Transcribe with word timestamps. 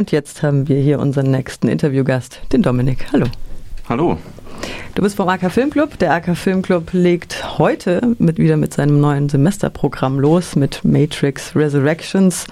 Und 0.00 0.12
jetzt 0.12 0.42
haben 0.42 0.66
wir 0.66 0.80
hier 0.80 0.98
unseren 0.98 1.30
nächsten 1.30 1.68
Interviewgast, 1.68 2.40
den 2.54 2.62
Dominik. 2.62 3.08
Hallo. 3.12 3.26
Hallo. 3.86 4.16
Du 4.94 5.02
bist 5.02 5.14
vom 5.14 5.28
AK 5.28 5.52
Filmclub. 5.52 5.98
Der 5.98 6.14
AK 6.14 6.38
Filmclub 6.38 6.94
legt 6.94 7.58
heute 7.58 8.16
mit, 8.18 8.38
wieder 8.38 8.56
mit 8.56 8.72
seinem 8.72 8.98
neuen 8.98 9.28
Semesterprogramm 9.28 10.18
los 10.18 10.56
mit 10.56 10.86
Matrix 10.86 11.54
Resurrections. 11.54 12.46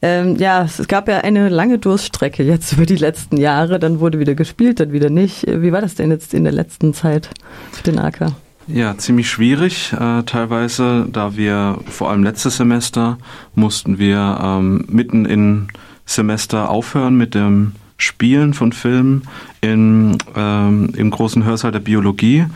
Ähm, 0.00 0.36
ja, 0.36 0.62
es 0.62 0.86
gab 0.86 1.08
ja 1.08 1.18
eine 1.18 1.48
lange 1.48 1.80
Durststrecke 1.80 2.44
jetzt 2.44 2.72
über 2.74 2.86
die 2.86 2.94
letzten 2.94 3.36
Jahre. 3.36 3.80
Dann 3.80 3.98
wurde 3.98 4.20
wieder 4.20 4.36
gespielt, 4.36 4.78
dann 4.78 4.92
wieder 4.92 5.10
nicht. 5.10 5.44
Wie 5.48 5.72
war 5.72 5.80
das 5.80 5.96
denn 5.96 6.12
jetzt 6.12 6.34
in 6.34 6.44
der 6.44 6.52
letzten 6.52 6.94
Zeit 6.94 7.30
für 7.72 7.82
den 7.82 7.98
AK? 7.98 8.28
Ja, 8.68 8.96
ziemlich 8.96 9.28
schwierig 9.28 9.92
äh, 9.92 10.22
teilweise, 10.22 11.08
da 11.10 11.36
wir 11.36 11.80
vor 11.88 12.10
allem 12.10 12.22
letztes 12.22 12.58
Semester 12.58 13.18
mussten 13.56 13.98
wir 13.98 14.38
ähm, 14.40 14.84
mitten 14.88 15.24
in 15.24 15.66
Semester 16.10 16.68
aufhören 16.68 17.14
mit 17.14 17.34
dem 17.34 17.72
Spielen 17.96 18.52
von 18.52 18.72
Filmen 18.72 19.22
in, 19.60 20.16
ähm, 20.34 20.88
im 20.96 21.10
großen 21.10 21.44
Hörsaal 21.44 21.72
der 21.72 21.80
Biologie. 21.80 22.46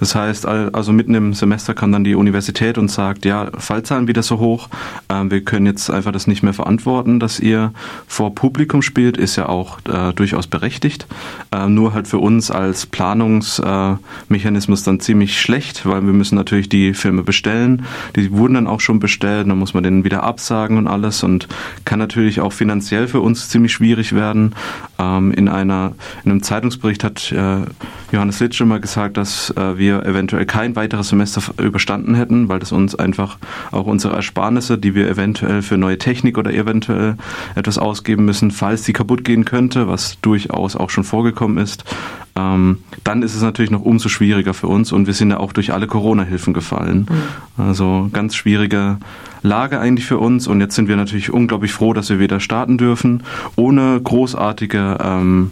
Das 0.00 0.14
heißt, 0.14 0.46
also 0.46 0.92
mitten 0.92 1.14
im 1.14 1.34
Semester 1.34 1.74
kam 1.74 1.92
dann 1.92 2.04
die 2.04 2.14
Universität 2.14 2.78
und 2.78 2.90
sagt, 2.90 3.26
ja, 3.26 3.50
Fallzahlen 3.58 4.08
wieder 4.08 4.22
so 4.22 4.38
hoch, 4.38 4.68
ähm, 5.10 5.30
wir 5.30 5.42
können 5.42 5.66
jetzt 5.66 5.90
einfach 5.90 6.12
das 6.12 6.26
nicht 6.26 6.42
mehr 6.42 6.54
verantworten, 6.54 7.20
dass 7.20 7.38
ihr 7.38 7.72
vor 8.06 8.34
Publikum 8.34 8.80
spielt, 8.80 9.18
ist 9.18 9.36
ja 9.36 9.48
auch 9.48 9.78
äh, 9.86 10.12
durchaus 10.14 10.46
berechtigt. 10.46 11.06
Äh, 11.52 11.68
nur 11.68 11.92
halt 11.92 12.08
für 12.08 12.18
uns 12.18 12.50
als 12.50 12.86
Planungsmechanismus 12.86 14.82
äh, 14.82 14.84
dann 14.84 15.00
ziemlich 15.00 15.38
schlecht, 15.40 15.84
weil 15.84 16.06
wir 16.06 16.14
müssen 16.14 16.36
natürlich 16.36 16.70
die 16.70 16.94
Filme 16.94 17.22
bestellen. 17.22 17.84
Die 18.16 18.32
wurden 18.32 18.54
dann 18.54 18.66
auch 18.66 18.80
schon 18.80 19.00
bestellt, 19.00 19.48
dann 19.48 19.58
muss 19.58 19.74
man 19.74 19.82
denen 19.82 20.04
wieder 20.04 20.22
absagen 20.22 20.78
und 20.78 20.86
alles 20.86 21.22
und 21.22 21.46
kann 21.84 21.98
natürlich 21.98 22.40
auch 22.40 22.54
finanziell 22.54 23.06
für 23.06 23.20
uns 23.20 23.50
ziemlich 23.50 23.72
schwierig 23.72 24.14
werden. 24.14 24.54
Ähm, 24.98 25.32
in 25.32 25.48
einer 25.48 25.92
in 26.24 26.30
einem 26.30 26.42
Zeitraum 26.42 26.53
Zeitungsbericht 26.54 27.02
hat 27.02 27.32
äh, 27.32 27.62
Johannes 28.12 28.38
Litsch 28.38 28.60
immer 28.60 28.78
gesagt, 28.78 29.16
dass 29.16 29.50
äh, 29.56 29.76
wir 29.76 30.06
eventuell 30.06 30.46
kein 30.46 30.76
weiteres 30.76 31.08
Semester 31.08 31.42
überstanden 31.60 32.14
hätten, 32.14 32.48
weil 32.48 32.60
das 32.60 32.70
uns 32.70 32.94
einfach 32.94 33.38
auch 33.72 33.86
unsere 33.86 34.14
Ersparnisse, 34.14 34.78
die 34.78 34.94
wir 34.94 35.08
eventuell 35.08 35.62
für 35.62 35.78
neue 35.78 35.98
Technik 35.98 36.38
oder 36.38 36.54
eventuell 36.54 37.16
etwas 37.56 37.76
ausgeben 37.76 38.24
müssen, 38.24 38.52
falls 38.52 38.82
die 38.82 38.92
kaputt 38.92 39.24
gehen 39.24 39.44
könnte, 39.44 39.88
was 39.88 40.20
durchaus 40.22 40.76
auch 40.76 40.90
schon 40.90 41.02
vorgekommen 41.02 41.58
ist, 41.58 41.84
ähm, 42.36 42.78
dann 43.02 43.22
ist 43.22 43.34
es 43.34 43.42
natürlich 43.42 43.72
noch 43.72 43.82
umso 43.82 44.08
schwieriger 44.08 44.54
für 44.54 44.68
uns 44.68 44.92
und 44.92 45.08
wir 45.08 45.14
sind 45.14 45.30
ja 45.30 45.38
auch 45.38 45.52
durch 45.52 45.72
alle 45.72 45.88
Corona-Hilfen 45.88 46.54
gefallen. 46.54 47.08
Mhm. 47.10 47.64
Also 47.64 48.10
ganz 48.12 48.36
schwierige 48.36 48.98
Lage 49.42 49.80
eigentlich 49.80 50.06
für 50.06 50.18
uns 50.18 50.46
und 50.46 50.60
jetzt 50.60 50.76
sind 50.76 50.86
wir 50.86 50.94
natürlich 50.94 51.32
unglaublich 51.32 51.72
froh, 51.72 51.94
dass 51.94 52.10
wir 52.10 52.20
wieder 52.20 52.38
starten 52.38 52.78
dürfen, 52.78 53.24
ohne 53.56 54.00
großartige 54.00 54.98
ähm, 55.02 55.50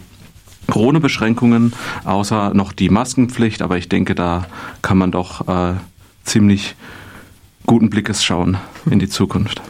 Corona-Beschränkungen, 0.69 1.73
außer 2.05 2.53
noch 2.53 2.73
die 2.73 2.89
Maskenpflicht, 2.89 3.61
aber 3.61 3.77
ich 3.77 3.89
denke, 3.89 4.15
da 4.15 4.45
kann 4.81 4.97
man 4.97 5.11
doch 5.11 5.47
äh, 5.47 5.73
ziemlich 6.23 6.75
guten 7.65 7.89
Blickes 7.89 8.23
schauen 8.23 8.57
in 8.89 8.99
die 8.99 9.09
Zukunft. 9.09 9.61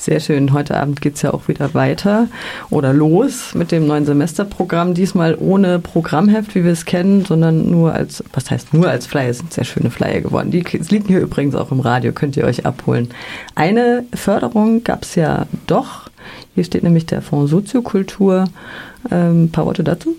Sehr 0.00 0.18
schön. 0.18 0.54
Heute 0.54 0.78
Abend 0.80 1.02
geht 1.02 1.16
es 1.16 1.22
ja 1.22 1.34
auch 1.34 1.46
wieder 1.46 1.74
weiter 1.74 2.28
oder 2.70 2.94
los 2.94 3.54
mit 3.54 3.70
dem 3.70 3.86
neuen 3.86 4.06
Semesterprogramm. 4.06 4.94
Diesmal 4.94 5.36
ohne 5.38 5.78
Programmheft, 5.78 6.54
wie 6.54 6.64
wir 6.64 6.72
es 6.72 6.86
kennen, 6.86 7.26
sondern 7.26 7.70
nur 7.70 7.92
als, 7.92 8.24
was 8.32 8.50
heißt 8.50 8.72
nur 8.72 8.88
als 8.88 9.04
Flyer? 9.04 9.34
Sind 9.34 9.52
sehr 9.52 9.64
schöne 9.64 9.90
Flyer 9.90 10.22
geworden. 10.22 10.50
Die 10.50 10.60
liegen 10.60 11.06
hier 11.06 11.20
übrigens 11.20 11.54
auch 11.54 11.70
im 11.70 11.80
Radio, 11.80 12.12
könnt 12.12 12.34
ihr 12.38 12.44
euch 12.44 12.64
abholen. 12.64 13.10
Eine 13.54 14.04
Förderung 14.14 14.84
gab 14.84 15.02
es 15.02 15.16
ja 15.16 15.44
doch. 15.66 16.09
Hier 16.54 16.64
steht 16.64 16.82
nämlich 16.82 17.06
der 17.06 17.22
Fonds 17.22 17.50
Soziokultur. 17.50 18.44
Ähm, 19.10 19.44
ein 19.44 19.50
paar 19.50 19.66
Worte 19.66 19.84
dazu? 19.84 20.16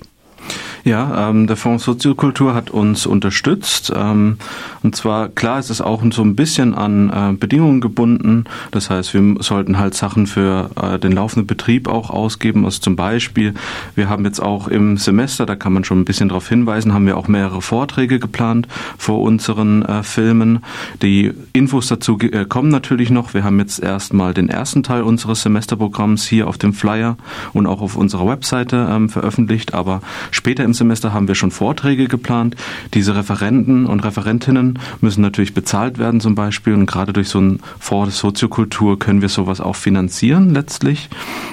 Ja, 0.84 1.30
ähm, 1.30 1.46
der 1.46 1.58
Fonds 1.58 1.84
Soziokultur 1.84 2.56
hat 2.56 2.72
uns 2.72 3.06
unterstützt. 3.06 3.94
Ähm, 3.96 4.38
und 4.82 4.96
zwar, 4.96 5.30
klar 5.30 5.60
ist 5.60 5.70
es 5.70 5.80
auch 5.80 6.02
so 6.12 6.24
ein 6.24 6.36
bisschen 6.36 6.74
an 6.74 7.10
äh, 7.10 7.34
Bedingungen 7.34 7.82
gebunden. 7.82 8.46
Das 8.72 8.90
heißt, 8.90 9.14
wir 9.14 9.36
sollten 9.44 9.78
halt 9.78 9.94
Sachen 9.94 10.26
für 10.26 10.72
äh, 10.82 10.98
den 10.98 11.12
laufenden 11.12 11.46
Betrieb 11.46 11.88
auch 11.88 12.10
ausgeben. 12.10 12.66
Also 12.66 12.80
zum 12.80 12.96
Beispiel, 12.96 13.54
wir 13.94 14.10
haben 14.10 14.26
jetzt 14.26 14.42
auch 14.42 14.68
im 14.68 14.98
Semester, 14.98 15.46
da 15.46 15.56
kann 15.56 15.74
man 15.74 15.84
schon 15.84 16.02
ein 16.02 16.06
bisschen 16.06 16.30
darauf 16.30 16.50
hinweisen, 16.50 16.94
haben 16.94 17.06
wir 17.06 17.18
auch 17.18 17.28
mehrere 17.28 17.62
Vorträge 17.62 18.20
geplant 18.20 18.68
vor 18.98 19.22
unseren 19.22 19.84
äh, 19.84 20.02
Filmen. 20.02 20.64
Die 21.04 21.32
Infos 21.54 21.88
dazu 21.88 22.18
äh, 22.20 22.46
kommen 22.46 22.70
natürlich 22.70 23.12
noch. 23.12 23.36
Wir 23.36 23.44
haben 23.44 23.60
jetzt 23.60 23.80
erstmal 23.84 24.34
den 24.34 24.50
ersten 24.50 24.82
Teil 24.82 25.04
unseres 25.04 25.44
Semesterprogramms 25.44 26.26
hier 26.26 26.48
auf 26.48 26.58
dem 26.58 26.74
Flyer 26.74 27.18
und 27.54 27.68
auch 27.68 27.82
auf 27.82 27.96
unserer 27.96 28.28
Webseite 28.28 28.88
ähm, 28.90 29.10
veröffentlicht. 29.10 29.76
Aber 29.76 30.02
später 30.32 30.64
im 30.64 30.71
im 30.72 30.76
Semester 30.76 31.12
haben 31.12 31.28
wir 31.28 31.36
schon 31.36 31.52
Vorträge 31.52 32.08
geplant. 32.08 32.56
Diese 32.94 33.14
Referenten 33.14 33.86
und 33.86 34.06
Referentinnen 34.06 34.80
müssen 35.02 35.20
natürlich 35.20 35.54
bezahlt 35.54 35.98
werden 35.98 36.22
zum 36.22 36.34
Beispiel 36.34 36.74
und 36.74 36.86
gerade 36.86 37.12
durch 37.12 37.28
so 37.28 37.42
ein 37.42 37.60
Fonds 37.78 38.18
Soziokultur 38.18 38.98
können 38.98 39.22
wir 39.22 39.28
sowas 39.28 39.60
auch 39.60 39.76
finanzieren 39.76 40.54
letztlich. 40.54 41.10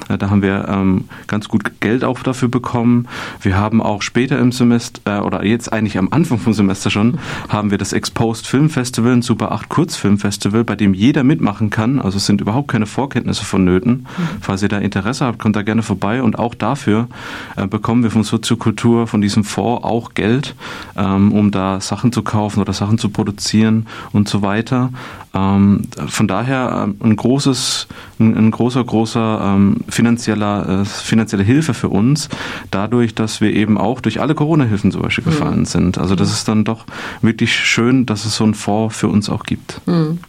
Äh, 0.09 0.19
da 0.19 0.31
haben 0.31 0.43
wir 0.43 0.69
ähm, 0.69 1.07
ganz 1.27 1.49
gut 1.49 1.81
Geld 1.81 2.05
auch 2.05 2.21
dafür 2.21 2.49
bekommen. 2.49 3.09
Wir 3.41 3.57
haben 3.57 3.83
auch 3.83 4.03
später 4.03 4.39
im 4.39 4.53
Semester 4.53 5.19
äh, 5.19 5.21
oder 5.21 5.45
jetzt 5.45 5.73
eigentlich 5.73 5.99
am 5.99 6.11
Anfang 6.13 6.39
vom 6.39 6.53
Semester 6.53 6.89
schon 6.89 7.19
haben 7.49 7.73
wir 7.73 7.79
das 7.79 7.93
Exposed 7.93 8.47
Film 8.47 8.71
Festival, 8.71 9.15
ein 9.15 9.23
Super 9.23 9.51
8 9.51 9.69
Kurzfilmfestival, 9.69 10.63
bei 10.63 10.77
dem 10.77 10.95
jeder 10.95 11.25
mitmachen 11.25 11.71
kann. 11.71 11.99
Also 11.99 12.19
es 12.19 12.27
sind 12.27 12.41
überhaupt 12.41 12.69
keine 12.69 12.87
Vorkenntnisse 12.87 13.45
vonnöten. 13.45 14.07
Mhm. 14.17 14.29
Falls 14.41 14.63
ihr 14.63 14.69
da 14.69 14.79
Interesse 14.79 15.25
habt, 15.25 15.41
kommt 15.41 15.57
da 15.57 15.63
gerne 15.63 15.83
vorbei 15.83 16.23
und 16.23 16.39
auch 16.39 16.55
dafür 16.55 17.09
äh, 17.57 17.67
bekommen 17.67 18.05
wir 18.05 18.13
von 18.13 18.23
Soziokultur 18.23 19.08
von 19.09 19.21
diesem 19.21 19.45
Fonds 19.45 19.85
auch 19.85 20.15
Geld, 20.15 20.55
ähm, 20.97 21.33
um 21.33 21.51
da 21.51 21.81
Sachen 21.81 22.13
zu 22.13 22.23
kaufen 22.23 22.61
oder 22.61 22.73
Sachen 22.73 22.99
zu 22.99 23.09
produzieren 23.09 23.87
und 24.13 24.29
so 24.29 24.43
weiter. 24.43 24.91
Ähm, 25.35 25.89
von 26.07 26.29
daher 26.29 26.85
ähm, 26.85 26.97
ein 27.03 27.17
großes, 27.17 27.89
ein, 28.19 28.37
ein 28.37 28.51
großer, 28.51 28.83
großer 28.85 29.41
ähm, 29.43 29.79
finanzieller, 29.89 30.83
äh, 30.83 30.85
finanzielle 30.85 31.43
Hilfe 31.43 31.75
für 31.75 31.89
uns, 31.89 32.29
dadurch, 32.71 33.15
dass 33.15 33.41
wir 33.41 33.53
eben 33.53 33.79
auch 33.79 34.01
durch 34.01 34.21
alle 34.21 34.35
Corona-Hilfen 34.35 34.93
zum 34.93 35.03
Beispiel 35.03 35.25
gefallen 35.25 35.61
mhm. 35.61 35.67
sind. 35.67 35.99
Also 35.99 36.15
das 36.15 36.33
ist 36.33 36.49
dann 36.49 36.65
doch 36.65 36.85
wirklich 37.23 37.55
schön, 37.55 38.07
dass 38.07 38.25
es 38.25 38.37
so 38.37 38.45
einen 38.45 38.55
Fonds 38.55 38.97
für 38.97 39.09
uns 39.09 39.29
auch 39.29 39.45
gibt. 39.45 39.81
Mhm. 39.87 40.21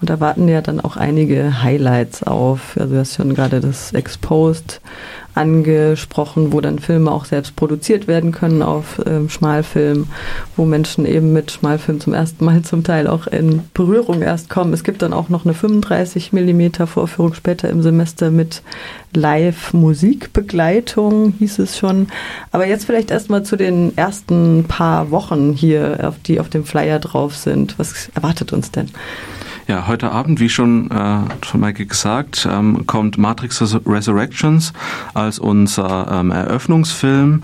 Und 0.00 0.10
da 0.10 0.20
warten 0.20 0.48
ja 0.48 0.60
dann 0.60 0.80
auch 0.80 0.96
einige 0.96 1.62
Highlights 1.62 2.22
auf. 2.22 2.76
Also 2.78 2.94
du 2.94 3.00
hast 3.00 3.16
schon 3.16 3.34
gerade 3.34 3.60
das 3.60 3.92
Exposed 3.92 4.80
angesprochen, 5.36 6.52
wo 6.52 6.60
dann 6.60 6.78
Filme 6.78 7.10
auch 7.10 7.24
selbst 7.24 7.56
produziert 7.56 8.08
werden 8.08 8.32
können 8.32 8.62
auf 8.62 9.00
ähm, 9.06 9.28
Schmalfilm, 9.28 10.08
wo 10.56 10.64
Menschen 10.64 11.06
eben 11.06 11.32
mit 11.32 11.50
Schmalfilm 11.50 12.00
zum 12.00 12.14
ersten 12.14 12.44
Mal 12.44 12.62
zum 12.62 12.84
Teil 12.84 13.06
auch 13.06 13.26
in 13.26 13.62
Berührung 13.74 14.22
erst 14.22 14.48
kommen. 14.48 14.72
Es 14.72 14.84
gibt 14.84 15.02
dann 15.02 15.12
auch 15.12 15.28
noch 15.28 15.44
eine 15.44 15.54
35 15.54 16.32
Millimeter 16.32 16.86
Vorführung 16.86 17.34
später 17.34 17.68
im 17.68 17.82
Semester 17.82 18.30
mit 18.30 18.62
Live-Musikbegleitung, 19.14 21.34
hieß 21.38 21.58
es 21.58 21.78
schon. 21.78 22.08
Aber 22.52 22.66
jetzt 22.66 22.86
vielleicht 22.86 23.10
erstmal 23.10 23.42
zu 23.42 23.56
den 23.56 23.96
ersten 23.96 24.64
paar 24.66 25.10
Wochen 25.10 25.52
hier, 25.52 25.98
auf 26.02 26.14
die 26.24 26.40
auf 26.40 26.48
dem 26.48 26.64
Flyer 26.64 26.98
drauf 26.98 27.36
sind. 27.36 27.78
Was 27.78 28.08
erwartet 28.14 28.52
uns 28.52 28.70
denn? 28.70 28.90
Ja, 29.68 29.88
heute 29.88 30.12
Abend, 30.12 30.38
wie 30.38 30.48
schon 30.48 30.92
äh, 30.92 31.18
von 31.44 31.60
Maike 31.60 31.86
gesagt, 31.86 32.46
ähm, 32.48 32.86
kommt 32.86 33.18
Matrix 33.18 33.60
Resurrections 33.84 34.72
als 35.12 35.40
unser 35.40 36.06
ähm, 36.08 36.30
Eröffnungsfilm 36.30 37.42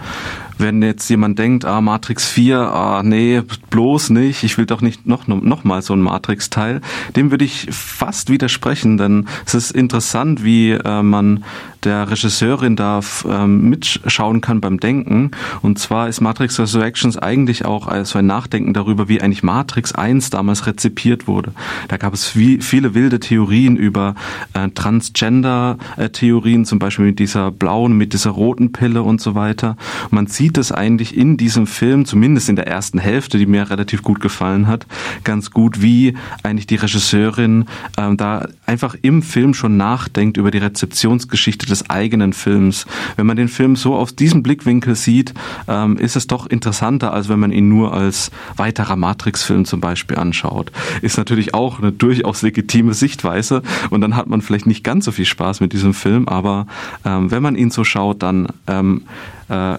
wenn 0.58 0.82
jetzt 0.82 1.08
jemand 1.08 1.38
denkt, 1.38 1.64
ah, 1.64 1.80
Matrix 1.80 2.28
4, 2.28 2.58
ah, 2.58 3.02
nee, 3.02 3.42
bloß 3.70 4.10
nicht, 4.10 4.44
ich 4.44 4.58
will 4.58 4.66
doch 4.66 4.80
nicht 4.80 5.06
noch, 5.06 5.26
noch 5.26 5.64
mal 5.64 5.82
so 5.82 5.94
ein 5.94 6.00
Matrix-Teil, 6.00 6.80
dem 7.16 7.30
würde 7.30 7.44
ich 7.44 7.68
fast 7.70 8.30
widersprechen, 8.30 8.96
denn 8.96 9.26
es 9.46 9.54
ist 9.54 9.70
interessant, 9.72 10.44
wie 10.44 10.72
äh, 10.72 11.02
man 11.02 11.44
der 11.84 12.10
Regisseurin 12.10 12.76
da 12.76 13.00
ähm, 13.28 13.68
mitschauen 13.68 14.40
kann 14.40 14.60
beim 14.60 14.78
Denken. 14.78 15.32
Und 15.62 15.78
zwar 15.78 16.08
ist 16.08 16.20
Matrix 16.20 16.58
Resurrections 16.58 17.18
eigentlich 17.18 17.64
auch 17.64 17.92
so 18.04 18.18
ein 18.18 18.26
Nachdenken 18.26 18.72
darüber, 18.72 19.08
wie 19.08 19.20
eigentlich 19.20 19.42
Matrix 19.42 19.92
1 19.94 20.30
damals 20.30 20.66
rezipiert 20.66 21.26
wurde. 21.26 21.52
Da 21.88 21.96
gab 21.96 22.14
es 22.14 22.36
wie, 22.36 22.58
viele 22.60 22.94
wilde 22.94 23.20
Theorien 23.20 23.76
über 23.76 24.14
äh, 24.54 24.68
Transgender-Theorien, 24.68 26.64
zum 26.64 26.78
Beispiel 26.78 27.06
mit 27.06 27.18
dieser 27.18 27.50
blauen, 27.50 27.96
mit 27.96 28.12
dieser 28.12 28.30
roten 28.30 28.72
Pille 28.72 29.02
und 29.02 29.20
so 29.20 29.34
weiter. 29.34 29.76
Man 30.10 30.26
sieht 30.26 30.51
sieht 30.52 30.58
es 30.58 30.70
eigentlich 30.70 31.16
in 31.16 31.38
diesem 31.38 31.66
Film, 31.66 32.04
zumindest 32.04 32.50
in 32.50 32.56
der 32.56 32.66
ersten 32.66 32.98
Hälfte, 32.98 33.38
die 33.38 33.46
mir 33.46 33.70
relativ 33.70 34.02
gut 34.02 34.20
gefallen 34.20 34.66
hat, 34.66 34.86
ganz 35.24 35.50
gut, 35.50 35.80
wie 35.80 36.14
eigentlich 36.42 36.66
die 36.66 36.76
Regisseurin 36.76 37.64
ähm, 37.96 38.18
da 38.18 38.46
einfach 38.66 38.94
im 39.00 39.22
Film 39.22 39.54
schon 39.54 39.78
nachdenkt 39.78 40.36
über 40.36 40.50
die 40.50 40.58
Rezeptionsgeschichte 40.58 41.64
des 41.64 41.88
eigenen 41.88 42.34
Films. 42.34 42.84
Wenn 43.16 43.24
man 43.24 43.38
den 43.38 43.48
Film 43.48 43.76
so 43.76 43.94
aus 43.94 44.14
diesem 44.14 44.42
Blickwinkel 44.42 44.94
sieht, 44.94 45.32
ähm, 45.68 45.96
ist 45.96 46.16
es 46.16 46.26
doch 46.26 46.46
interessanter, 46.46 47.14
als 47.14 47.30
wenn 47.30 47.40
man 47.40 47.50
ihn 47.50 47.70
nur 47.70 47.94
als 47.94 48.30
weiterer 48.56 48.96
Matrix-Film 48.96 49.64
zum 49.64 49.80
Beispiel 49.80 50.18
anschaut. 50.18 50.70
Ist 51.00 51.16
natürlich 51.16 51.54
auch 51.54 51.78
eine 51.78 51.92
durchaus 51.92 52.42
legitime 52.42 52.92
Sichtweise 52.92 53.62
und 53.88 54.02
dann 54.02 54.16
hat 54.16 54.26
man 54.26 54.42
vielleicht 54.42 54.66
nicht 54.66 54.84
ganz 54.84 55.06
so 55.06 55.12
viel 55.12 55.24
Spaß 55.24 55.60
mit 55.60 55.72
diesem 55.72 55.94
Film, 55.94 56.28
aber 56.28 56.66
ähm, 57.06 57.30
wenn 57.30 57.42
man 57.42 57.56
ihn 57.56 57.70
so 57.70 57.84
schaut, 57.84 58.22
dann 58.22 58.48
ähm, 58.66 59.04
äh, 59.48 59.78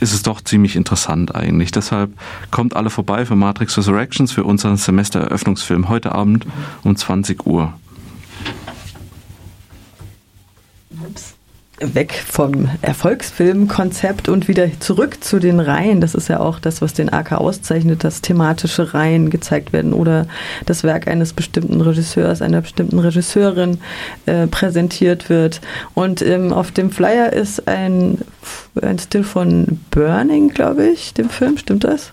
ist 0.00 0.12
es 0.12 0.22
doch 0.22 0.40
ziemlich 0.40 0.76
interessant 0.76 1.34
eigentlich. 1.34 1.70
Deshalb 1.70 2.12
kommt 2.50 2.74
alle 2.74 2.90
vorbei 2.90 3.26
für 3.26 3.36
Matrix 3.36 3.76
Resurrections 3.78 4.32
für 4.32 4.44
unseren 4.44 4.76
Semestereröffnungsfilm 4.76 5.88
heute 5.88 6.12
Abend 6.12 6.46
um 6.82 6.96
20 6.96 7.46
Uhr. 7.46 7.74
Weg 11.80 12.24
vom 12.26 12.68
Erfolgsfilmkonzept 12.82 14.28
und 14.28 14.48
wieder 14.48 14.68
zurück 14.80 15.22
zu 15.24 15.38
den 15.38 15.60
Reihen. 15.60 16.00
Das 16.00 16.14
ist 16.14 16.28
ja 16.28 16.40
auch 16.40 16.58
das, 16.58 16.82
was 16.82 16.92
den 16.92 17.12
AK 17.12 17.32
auszeichnet, 17.32 18.04
dass 18.04 18.20
thematische 18.20 18.94
Reihen 18.94 19.30
gezeigt 19.30 19.72
werden 19.72 19.92
oder 19.92 20.26
das 20.66 20.84
Werk 20.84 21.08
eines 21.08 21.32
bestimmten 21.32 21.80
Regisseurs, 21.80 22.42
einer 22.42 22.60
bestimmten 22.60 22.98
Regisseurin 22.98 23.78
äh, 24.26 24.46
präsentiert 24.46 25.30
wird. 25.30 25.60
Und 25.94 26.22
ähm, 26.22 26.52
auf 26.52 26.70
dem 26.70 26.90
Flyer 26.90 27.32
ist 27.32 27.66
ein, 27.66 28.18
ein 28.80 28.98
Still 28.98 29.24
von 29.24 29.80
Burning, 29.90 30.48
glaube 30.50 30.86
ich, 30.86 31.14
dem 31.14 31.30
Film. 31.30 31.56
Stimmt 31.56 31.84
das? 31.84 32.12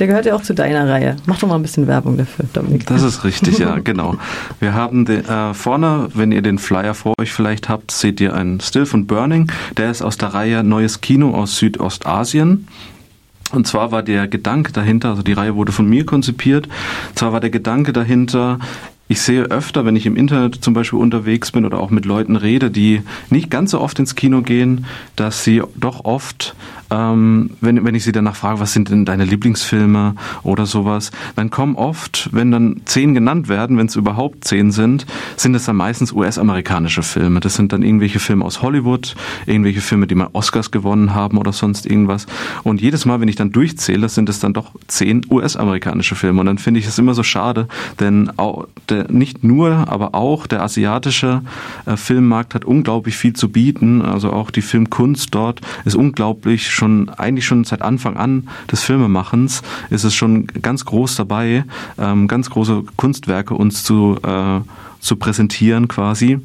Der 0.00 0.06
gehört 0.06 0.24
ja 0.24 0.34
auch 0.34 0.42
zu 0.42 0.54
deiner 0.54 0.88
Reihe. 0.88 1.16
Mach 1.26 1.38
doch 1.38 1.46
mal 1.46 1.56
ein 1.56 1.62
bisschen 1.62 1.86
Werbung 1.86 2.16
dafür, 2.16 2.46
Dominik. 2.54 2.86
Das 2.86 3.02
ist 3.02 3.22
richtig, 3.22 3.58
ja, 3.58 3.78
genau. 3.84 4.16
Wir 4.58 4.72
haben 4.72 5.04
den, 5.04 5.26
äh, 5.26 5.52
vorne, 5.52 6.08
wenn 6.14 6.32
ihr 6.32 6.40
den 6.40 6.58
Flyer 6.58 6.94
vor 6.94 7.12
euch 7.20 7.32
vielleicht 7.32 7.68
habt, 7.68 7.90
seht 7.90 8.18
ihr 8.18 8.32
einen 8.32 8.60
Still 8.60 8.86
von 8.86 9.06
Burning. 9.06 9.52
Der 9.76 9.90
ist 9.90 10.00
aus 10.00 10.16
der 10.16 10.32
Reihe 10.32 10.64
Neues 10.64 11.02
Kino 11.02 11.34
aus 11.34 11.58
Südostasien. 11.58 12.66
Und 13.52 13.66
zwar 13.66 13.92
war 13.92 14.02
der 14.02 14.26
Gedanke 14.26 14.72
dahinter, 14.72 15.10
also 15.10 15.22
die 15.22 15.32
Reihe 15.32 15.54
wurde 15.54 15.72
von 15.72 15.88
mir 15.88 16.06
konzipiert, 16.06 16.68
zwar 17.14 17.32
war 17.32 17.40
der 17.40 17.50
Gedanke 17.50 17.92
dahinter, 17.92 18.60
ich 19.10 19.22
sehe 19.22 19.42
öfter, 19.42 19.84
wenn 19.84 19.96
ich 19.96 20.06
im 20.06 20.14
Internet 20.14 20.54
zum 20.62 20.72
Beispiel 20.72 21.00
unterwegs 21.00 21.50
bin 21.50 21.64
oder 21.64 21.80
auch 21.80 21.90
mit 21.90 22.04
Leuten 22.04 22.36
rede, 22.36 22.70
die 22.70 23.02
nicht 23.28 23.50
ganz 23.50 23.72
so 23.72 23.80
oft 23.80 23.98
ins 23.98 24.14
Kino 24.14 24.40
gehen, 24.40 24.86
dass 25.16 25.42
sie 25.42 25.62
doch 25.74 26.04
oft 26.04 26.54
ähm, 26.90 27.50
wenn, 27.60 27.84
wenn 27.84 27.94
ich 27.94 28.04
sie 28.04 28.12
danach 28.12 28.36
frage, 28.36 28.60
was 28.60 28.72
sind 28.72 28.90
denn 28.90 29.04
deine 29.04 29.24
Lieblingsfilme 29.24 30.14
oder 30.42 30.66
sowas, 30.66 31.12
dann 31.36 31.50
kommen 31.50 31.76
oft, 31.76 32.28
wenn 32.32 32.50
dann 32.50 32.82
zehn 32.84 33.14
genannt 33.14 33.48
werden, 33.48 33.78
wenn 33.78 33.86
es 33.86 33.96
überhaupt 33.96 34.44
zehn 34.44 34.72
sind, 34.72 35.06
sind 35.36 35.54
es 35.54 35.64
dann 35.64 35.76
meistens 35.76 36.12
US-amerikanische 36.12 37.02
Filme. 37.02 37.40
Das 37.40 37.54
sind 37.54 37.72
dann 37.72 37.82
irgendwelche 37.82 38.18
Filme 38.18 38.44
aus 38.44 38.62
Hollywood, 38.62 39.14
irgendwelche 39.46 39.80
Filme, 39.80 40.06
die 40.06 40.14
mal 40.14 40.28
Oscars 40.32 40.70
gewonnen 40.70 41.14
haben 41.14 41.38
oder 41.38 41.52
sonst 41.52 41.86
irgendwas. 41.86 42.26
Und 42.64 42.80
jedes 42.80 43.04
Mal, 43.04 43.20
wenn 43.20 43.28
ich 43.28 43.36
dann 43.36 43.52
durchzähle, 43.52 44.08
sind 44.08 44.28
es 44.28 44.40
dann 44.40 44.52
doch 44.52 44.72
zehn 44.88 45.24
US-amerikanische 45.30 46.16
Filme. 46.16 46.40
Und 46.40 46.46
dann 46.46 46.58
finde 46.58 46.80
ich 46.80 46.86
es 46.86 46.98
immer 46.98 47.14
so 47.14 47.22
schade, 47.22 47.68
denn 48.00 48.32
auch 48.36 48.66
der, 48.88 48.99
nicht 49.08 49.44
nur, 49.44 49.88
aber 49.88 50.14
auch 50.14 50.46
der 50.46 50.62
asiatische 50.62 51.42
äh, 51.86 51.96
Filmmarkt 51.96 52.54
hat 52.54 52.64
unglaublich 52.64 53.16
viel 53.16 53.32
zu 53.32 53.50
bieten. 53.50 54.02
Also 54.02 54.32
auch 54.32 54.50
die 54.50 54.62
Filmkunst 54.62 55.34
dort 55.34 55.60
ist 55.84 55.94
unglaublich 55.94 56.70
schon 56.70 57.08
eigentlich 57.08 57.46
schon 57.46 57.64
seit 57.64 57.82
Anfang 57.82 58.16
an 58.16 58.48
des 58.70 58.82
Filmemachens 58.82 59.62
ist 59.90 60.04
es 60.04 60.14
schon 60.14 60.46
ganz 60.46 60.84
groß 60.84 61.16
dabei, 61.16 61.64
ähm, 61.98 62.28
ganz 62.28 62.50
große 62.50 62.84
Kunstwerke 62.96 63.54
uns 63.54 63.84
zu, 63.84 64.18
äh, 64.22 64.60
zu 65.00 65.16
präsentieren 65.16 65.88
quasi. 65.88 66.40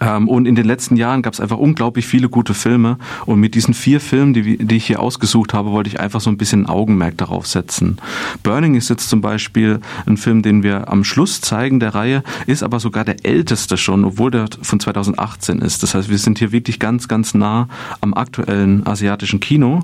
Ähm, 0.00 0.28
und 0.28 0.46
in 0.46 0.54
den 0.54 0.64
letzten 0.64 0.96
Jahren 0.96 1.22
gab 1.22 1.32
es 1.32 1.40
einfach 1.40 1.58
unglaublich 1.58 2.06
viele 2.06 2.28
gute 2.28 2.54
Filme. 2.54 2.98
Und 3.26 3.40
mit 3.40 3.54
diesen 3.54 3.74
vier 3.74 4.00
Filmen, 4.00 4.34
die, 4.34 4.58
die 4.58 4.76
ich 4.76 4.86
hier 4.86 5.00
ausgesucht 5.00 5.54
habe, 5.54 5.72
wollte 5.72 5.88
ich 5.88 6.00
einfach 6.00 6.20
so 6.20 6.30
ein 6.30 6.38
bisschen 6.38 6.66
Augenmerk 6.66 7.16
darauf 7.18 7.46
setzen. 7.46 7.98
Burning 8.42 8.74
ist 8.74 8.88
jetzt 8.90 9.08
zum 9.08 9.20
Beispiel 9.20 9.80
ein 10.06 10.16
Film, 10.16 10.42
den 10.42 10.62
wir 10.62 10.88
am 10.90 11.04
Schluss 11.04 11.40
zeigen 11.40 11.80
der 11.80 11.94
Reihe, 11.94 12.22
ist 12.46 12.62
aber 12.62 12.80
sogar 12.80 13.04
der 13.04 13.24
älteste 13.24 13.76
schon, 13.76 14.04
obwohl 14.04 14.30
der 14.30 14.48
von 14.62 14.80
2018 14.80 15.60
ist. 15.60 15.82
Das 15.82 15.94
heißt, 15.94 16.08
wir 16.08 16.18
sind 16.18 16.38
hier 16.38 16.52
wirklich 16.52 16.78
ganz, 16.78 17.08
ganz 17.08 17.34
nah 17.34 17.68
am 18.00 18.14
aktuellen 18.14 18.86
asiatischen 18.86 19.40
Kino. 19.40 19.82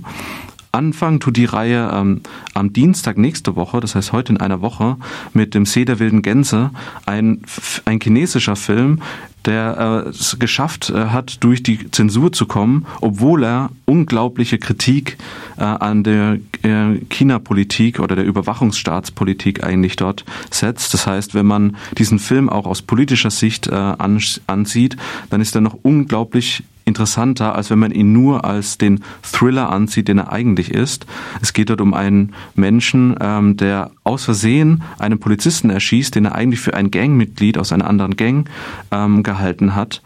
Anfangen 0.74 1.20
tut 1.20 1.36
die 1.36 1.44
Reihe 1.44 1.90
ähm, 1.94 2.20
am 2.52 2.72
Dienstag 2.72 3.16
nächste 3.16 3.54
Woche, 3.54 3.78
das 3.78 3.94
heißt 3.94 4.12
heute 4.12 4.32
in 4.32 4.40
einer 4.40 4.60
Woche, 4.60 4.96
mit 5.32 5.54
dem 5.54 5.66
See 5.66 5.84
der 5.84 6.00
wilden 6.00 6.20
Gänse, 6.20 6.70
ein, 7.06 7.42
ein 7.84 8.00
chinesischer 8.00 8.56
Film, 8.56 9.00
der 9.44 10.04
äh, 10.06 10.08
es 10.08 10.36
geschafft 10.38 10.90
äh, 10.90 11.06
hat, 11.06 11.44
durch 11.44 11.62
die 11.62 11.90
Zensur 11.92 12.32
zu 12.32 12.46
kommen, 12.46 12.86
obwohl 13.00 13.44
er 13.44 13.70
unglaubliche 13.84 14.58
Kritik 14.58 15.16
äh, 15.58 15.62
an 15.62 16.02
der 16.02 16.38
äh, 16.62 16.98
China-Politik 17.08 18.00
oder 18.00 18.16
der 18.16 18.24
Überwachungsstaatspolitik 18.24 19.62
eigentlich 19.62 19.94
dort 19.94 20.24
setzt. 20.50 20.92
Das 20.92 21.06
heißt, 21.06 21.34
wenn 21.34 21.46
man 21.46 21.76
diesen 21.98 22.18
Film 22.18 22.48
auch 22.48 22.66
aus 22.66 22.82
politischer 22.82 23.30
Sicht 23.30 23.68
äh, 23.68 23.74
ansieht, 23.74 24.96
dann 25.30 25.40
ist 25.40 25.54
er 25.54 25.60
noch 25.60 25.78
unglaublich 25.82 26.64
interessanter, 26.84 27.54
als 27.54 27.70
wenn 27.70 27.78
man 27.78 27.90
ihn 27.90 28.12
nur 28.12 28.44
als 28.44 28.78
den 28.78 29.02
Thriller 29.22 29.70
ansieht, 29.70 30.08
den 30.08 30.18
er 30.18 30.32
eigentlich 30.32 30.70
ist. 30.70 31.06
Es 31.40 31.52
geht 31.52 31.70
dort 31.70 31.80
um 31.80 31.94
einen 31.94 32.34
Menschen, 32.54 33.16
ähm, 33.20 33.56
der 33.56 33.90
aus 34.02 34.24
Versehen 34.24 34.82
einen 34.98 35.18
Polizisten 35.18 35.70
erschießt, 35.70 36.14
den 36.14 36.26
er 36.26 36.34
eigentlich 36.34 36.60
für 36.60 36.74
ein 36.74 36.90
Gangmitglied 36.90 37.58
aus 37.58 37.72
einer 37.72 37.86
anderen 37.86 38.16
Gang 38.16 38.48
ähm, 38.90 39.22
gehalten 39.22 39.74
hat 39.74 40.02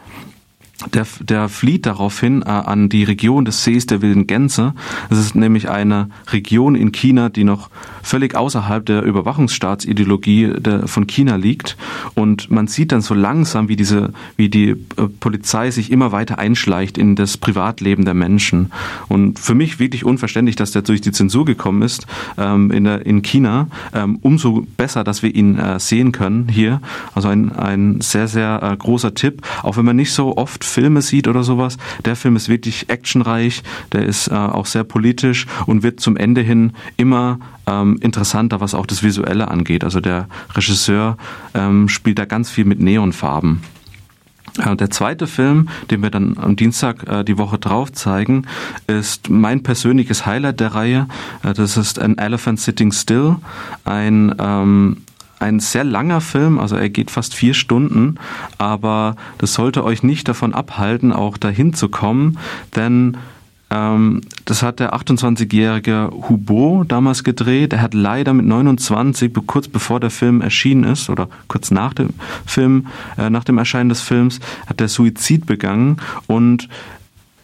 der, 0.87 1.07
der 1.21 1.49
flieht 1.49 1.87
daraufhin 1.87 2.43
äh, 2.43 2.49
an 2.49 2.89
die 2.89 3.03
Region 3.03 3.45
des 3.45 3.65
Sees 3.65 3.87
der 3.87 4.01
wilden 4.01 4.29
Gänse. 4.29 4.75
Es 5.11 5.19
ist 5.19 5.35
nämlich 5.35 5.69
eine 5.69 6.09
Region 6.33 6.77
in 6.77 6.93
China, 6.93 7.29
die 7.29 7.43
noch 7.43 7.69
völlig 8.03 8.37
außerhalb 8.37 8.87
der 8.87 9.03
Überwachungsstaatsideologie 9.03 10.53
der, 10.59 10.87
von 10.87 11.09
China 11.09 11.35
liegt. 11.35 11.77
Und 12.15 12.51
man 12.51 12.69
sieht 12.69 12.93
dann 12.93 13.01
so 13.01 13.15
langsam, 13.15 13.69
wie 13.69 13.75
diese, 13.75 14.13
wie 14.37 14.49
die 14.49 14.71
äh, 14.71 14.77
Polizei 15.19 15.73
sich 15.73 15.91
immer 15.91 16.13
weiter 16.13 16.39
einschleicht 16.39 16.97
in 16.97 17.17
das 17.17 17.37
Privatleben 17.37 18.05
der 18.05 18.15
Menschen. 18.15 18.71
Und 19.09 19.41
für 19.41 19.57
mich 19.57 19.81
wirklich 19.81 20.05
unverständlich, 20.05 20.55
dass 20.55 20.71
der 20.71 20.83
durch 20.83 21.01
die 21.01 21.13
Zensur 21.13 21.45
gekommen 21.45 21.83
ist 21.83 22.07
ähm, 22.37 22.71
in, 22.71 22.85
der, 22.85 23.05
in 23.05 23.23
China. 23.23 23.67
Ähm, 23.93 24.21
umso 24.23 24.65
besser, 24.77 25.03
dass 25.03 25.25
wir 25.25 25.35
ihn 25.35 25.59
äh, 25.59 25.81
sehen 25.81 26.13
können 26.13 26.49
hier. 26.49 26.81
Also 27.17 27.29
ein, 27.29 27.51
ein 27.57 28.01
sehr, 28.01 28.29
sehr 28.29 28.63
äh, 28.63 28.77
großer 28.77 29.15
Tipp. 29.15 29.43
Auch 29.65 29.77
wenn 29.77 29.85
man 29.85 29.97
nicht 29.97 30.13
so 30.13 30.37
oft 30.37 30.68
Filme 30.69 31.03
sieht 31.03 31.29
oder 31.29 31.43
sowas. 31.43 31.77
Der 32.05 32.17
Film 32.17 32.37
ist 32.37 32.49
wirklich 32.49 32.89
actionreich, 32.89 33.63
der 33.93 34.05
ist 34.05 34.29
äh, 34.29 34.35
auch 34.35 34.67
sehr 34.67 34.85
politisch 34.85 35.47
und 35.67 35.83
wird 35.83 36.01
zum 36.01 36.17
Ende 36.17 36.41
hin 36.41 36.73
immer 36.97 37.39
ähm, 37.67 37.99
interessanter, 38.01 38.61
was 38.61 38.75
auch 38.75 38.87
das 38.87 39.03
Visuelle 39.03 39.49
angeht. 39.49 39.85
Also 39.85 40.01
der 40.01 40.29
Regisseur 40.55 41.17
ähm, 41.55 41.89
spielt 41.89 42.19
da 42.19 42.25
ganz 42.25 42.51
viel 42.51 42.65
mit 42.65 42.81
Neonfarben. 42.81 43.61
Äh, 44.59 44.77
der 44.77 44.91
zweite 44.91 45.27
Film, 45.27 45.69
den 45.91 46.03
wir 46.03 46.11
dann 46.11 46.37
am 46.39 46.57
Dienstag 46.57 47.07
äh, 47.09 47.25
die 47.25 47.39
Woche 47.39 47.59
drauf 47.59 47.93
zeigen, 47.93 48.47
ist 48.87 49.31
mein 49.31 49.63
persönliches 49.63 50.27
Highlight 50.27 50.61
der 50.61 50.75
Reihe. 50.75 51.07
Äh, 51.43 51.55
das 51.55 51.77
ist 51.77 51.99
An 51.99 52.19
Elephant 52.19 52.61
Sitting 52.61 52.93
Still, 52.93 53.37
ein 53.85 54.35
ähm, 54.39 54.99
ein 55.41 55.61
sehr 55.61 55.85
langer 55.85 56.21
Film, 56.21 56.59
also 56.59 56.77
er 56.77 56.89
geht 56.89 57.11
fast 57.11 57.35
vier 57.35 57.55
Stunden, 57.55 58.17
aber 58.59 59.17
das 59.39 59.55
sollte 59.55 59.85
euch 59.85 60.03
nicht 60.03 60.29
davon 60.29 60.55
abhalten, 60.55 61.13
auch 61.13 61.37
dahin 61.37 61.75
zu 61.75 61.89
kommen, 61.89 62.39
denn 62.75 63.17
ähm, 63.71 64.23
das 64.45 64.63
hat 64.63 64.81
der 64.81 64.95
28-jährige 64.95 66.11
Hubo 66.29 66.85
damals 66.89 67.23
gedreht. 67.23 67.75
Er 67.75 67.83
hat 67.83 67.93
leider 67.93 68.33
mit 68.33 68.47
29, 68.47 69.33
kurz 69.47 69.69
bevor 69.69 70.01
der 70.01 70.11
Film 70.11 70.41
erschienen 70.41 70.85
ist, 70.85 71.11
oder 71.11 71.29
kurz 71.49 71.71
nach 71.71 71.93
dem 71.93 72.11
Film, 72.47 72.87
äh, 73.19 73.29
nach 73.29 73.45
dem 73.45 73.59
Erscheinen 73.59 73.91
des 73.91 74.01
Films, 74.01 74.41
hat 74.67 74.81
er 74.81 74.89
Suizid 74.89 75.45
begangen 75.47 75.99
und 76.27 76.69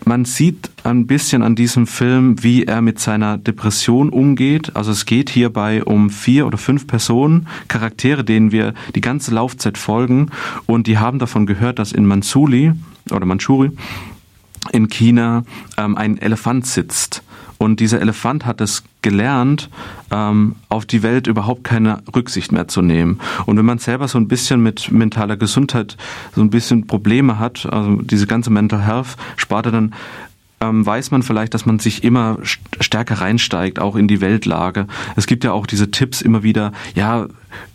man 0.06 0.24
sieht 0.24 0.70
ein 0.84 1.06
bisschen 1.06 1.42
an 1.42 1.56
diesem 1.56 1.86
Film, 1.86 2.42
wie 2.42 2.64
er 2.64 2.82
mit 2.82 2.98
seiner 2.98 3.38
Depression 3.38 4.10
umgeht. 4.10 4.76
Also 4.76 4.92
es 4.92 5.06
geht 5.06 5.30
hierbei 5.30 5.84
um 5.84 6.10
vier 6.10 6.46
oder 6.46 6.58
fünf 6.58 6.86
Personen, 6.86 7.48
Charaktere, 7.68 8.24
denen 8.24 8.52
wir 8.52 8.74
die 8.94 9.00
ganze 9.00 9.34
Laufzeit 9.34 9.78
folgen. 9.78 10.30
Und 10.66 10.86
die 10.86 10.98
haben 10.98 11.18
davon 11.18 11.46
gehört, 11.46 11.78
dass 11.78 11.92
in 11.92 12.06
Mansuli 12.06 12.72
oder 13.10 13.26
Manchuri 13.26 13.70
in 14.72 14.88
China 14.88 15.44
ähm, 15.76 15.96
ein 15.96 16.18
Elefant 16.18 16.66
sitzt. 16.66 17.22
Und 17.58 17.80
dieser 17.80 18.00
Elefant 18.00 18.46
hat 18.46 18.60
es 18.60 18.82
gelernt, 19.04 19.68
ähm, 20.10 20.56
auf 20.68 20.86
die 20.86 21.04
Welt 21.04 21.28
überhaupt 21.28 21.62
keine 21.62 22.02
Rücksicht 22.16 22.50
mehr 22.50 22.66
zu 22.66 22.82
nehmen. 22.82 23.20
Und 23.46 23.56
wenn 23.58 23.66
man 23.66 23.78
selber 23.78 24.08
so 24.08 24.18
ein 24.18 24.26
bisschen 24.26 24.62
mit 24.62 24.90
mentaler 24.90 25.36
Gesundheit 25.36 25.96
so 26.34 26.40
ein 26.40 26.50
bisschen 26.50 26.88
Probleme 26.88 27.38
hat, 27.38 27.66
also 27.70 27.96
diese 28.02 28.26
ganze 28.26 28.50
Mental 28.50 28.84
Health 28.84 29.16
Sparte, 29.36 29.70
dann 29.70 29.94
ähm, 30.60 30.86
weiß 30.86 31.10
man 31.10 31.22
vielleicht, 31.22 31.52
dass 31.52 31.66
man 31.66 31.78
sich 31.78 32.02
immer 32.02 32.38
stärker 32.80 33.20
reinsteigt, 33.20 33.78
auch 33.78 33.94
in 33.94 34.08
die 34.08 34.20
Weltlage. 34.22 34.86
Es 35.16 35.26
gibt 35.26 35.44
ja 35.44 35.52
auch 35.52 35.66
diese 35.66 35.90
Tipps 35.90 36.22
immer 36.22 36.42
wieder, 36.42 36.72
ja, 36.94 37.26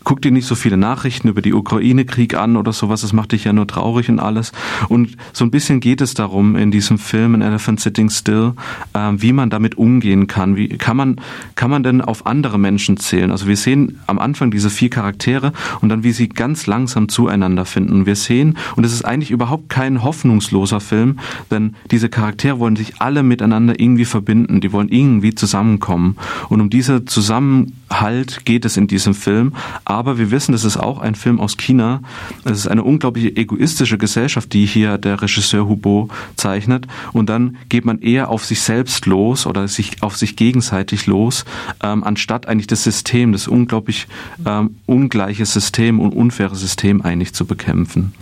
guck 0.04 0.22
dir 0.22 0.32
nicht 0.32 0.48
so 0.48 0.56
viele 0.56 0.78
Nachrichten 0.78 1.28
über 1.28 1.42
die 1.42 1.54
Ukraine-Krieg 1.54 2.36
an 2.36 2.58
oder 2.58 2.74
sowas, 2.74 3.02
das 3.02 3.14
macht 3.14 3.32
dich 3.32 3.44
ja 3.44 3.54
nur 3.54 3.68
traurig 3.68 4.10
und 4.10 4.20
alles. 4.20 4.52
Und 4.88 5.18
so 5.34 5.46
ein 5.46 5.52
bisschen 5.52 5.80
geht 5.80 6.02
es 6.02 6.14
darum 6.14 6.56
in 6.56 6.72
diesem 6.72 6.98
Film, 6.98 7.36
in 7.36 7.42
Elephant 7.42 7.80
Sitting 7.80 8.10
Still, 8.10 8.54
äh, 8.94 9.12
wie 9.18 9.34
man 9.34 9.50
damit 9.50 9.78
umgehen 9.78 10.28
kann. 10.28 10.56
Wie 10.56 10.70
kann 10.70 10.98
man, 10.98 11.22
kann 11.56 11.70
man 11.70 11.84
denn 11.84 12.02
auf 12.02 12.26
andere 12.26 12.58
Menschen 12.58 12.98
zählen? 12.98 13.32
Also 13.32 13.48
wir 13.48 13.58
sehen 13.58 14.00
am 14.08 14.20
Anfang 14.20 14.52
diese 14.52 14.70
vier 14.70 14.90
Charaktere 14.90 15.54
und 15.82 15.90
dann, 15.90 16.04
wie 16.04 16.12
sie 16.12 16.30
ganz 16.30 16.66
langsam 16.66 17.10
zueinander 17.10 17.66
finden. 17.66 18.06
Wir 18.06 18.16
sehen, 18.16 18.58
und 18.76 18.86
es 18.86 18.94
ist 18.94 19.06
eigentlich 19.06 19.32
überhaupt 19.32 19.70
kein 19.70 20.04
hoffnungsloser 20.04 20.80
Film, 20.80 21.20
denn 21.52 21.76
diese 21.92 22.10
Charaktere 22.10 22.60
wollen 22.60 22.76
sich 22.76 23.00
alle 23.00 23.24
miteinander 23.24 23.80
irgendwie 23.80 24.06
verbinden, 24.06 24.62
die 24.62 24.72
wollen 24.72 24.90
irgendwie 24.90 25.36
zusammenkommen. 25.36 26.16
Und 26.50 26.62
um 26.62 26.70
diese 26.70 27.06
Zusammenhalt 27.06 28.46
geht 28.46 28.66
es 28.66 28.78
in 28.78 28.88
diesem 28.88 29.14
Film. 29.14 29.54
Aber 29.86 30.18
wir 30.18 30.32
wissen, 30.32 30.52
das 30.52 30.64
ist 30.64 30.78
auch 30.78 31.00
ein 31.00 31.16
Film 31.16 31.40
aus 31.40 31.58
China. 31.58 32.02
Es 32.44 32.60
ist 32.60 32.68
eine 32.68 32.84
unglaublich 32.84 33.38
egoistische 33.38 33.98
Gesellschaft, 33.98 34.54
die 34.54 34.66
hier 34.66 34.98
der 34.98 35.22
Regisseur 35.22 35.68
Hubo 35.68 36.10
zeichnet. 36.36 36.88
Und 37.14 37.30
dann 37.30 37.58
geht 37.70 37.86
man 37.86 38.00
eher 38.00 38.30
auf 38.30 38.46
sich 38.46 38.62
selbst 38.62 39.06
los 39.06 39.46
oder 39.46 39.68
sich 39.68 40.02
auf 40.02 40.18
sich 40.18 40.36
gegenseitig 40.36 41.08
los, 41.08 41.46
ähm, 41.84 42.04
anstatt 42.04 42.48
eigentlich 42.48 42.68
das 42.68 42.84
System, 42.84 43.32
das 43.32 43.48
unglaublich 43.48 44.08
ähm, 44.46 44.78
ungleiche 44.86 45.46
System 45.46 46.00
und 46.00 46.14
unfaire 46.14 46.56
System 46.56 47.02
eigentlich 47.02 47.34
zu 47.34 47.46
bekämpfen. 47.46 48.14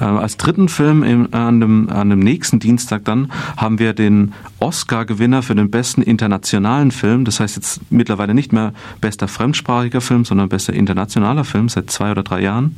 Äh, 0.00 0.04
als 0.04 0.36
dritten 0.36 0.68
Film 0.68 1.02
im, 1.02 1.32
an, 1.32 1.60
dem, 1.60 1.88
an 1.88 2.10
dem 2.10 2.18
nächsten 2.18 2.58
Dienstag 2.58 3.04
dann 3.04 3.30
haben 3.56 3.78
wir 3.78 3.92
den 3.92 4.32
Oscar-Gewinner 4.58 5.42
für 5.42 5.54
den 5.54 5.70
besten 5.70 6.02
internationalen 6.02 6.90
Film. 6.90 7.24
Das 7.24 7.40
heißt 7.40 7.56
jetzt 7.56 7.80
mittlerweile 7.90 8.34
nicht 8.34 8.52
mehr 8.52 8.72
bester 9.00 9.28
fremdsprachiger 9.28 10.00
Film, 10.00 10.24
sondern 10.24 10.48
bester 10.48 10.72
internationaler 10.72 11.44
Film 11.44 11.68
seit 11.68 11.90
zwei 11.90 12.10
oder 12.10 12.22
drei 12.22 12.42
Jahren. 12.42 12.76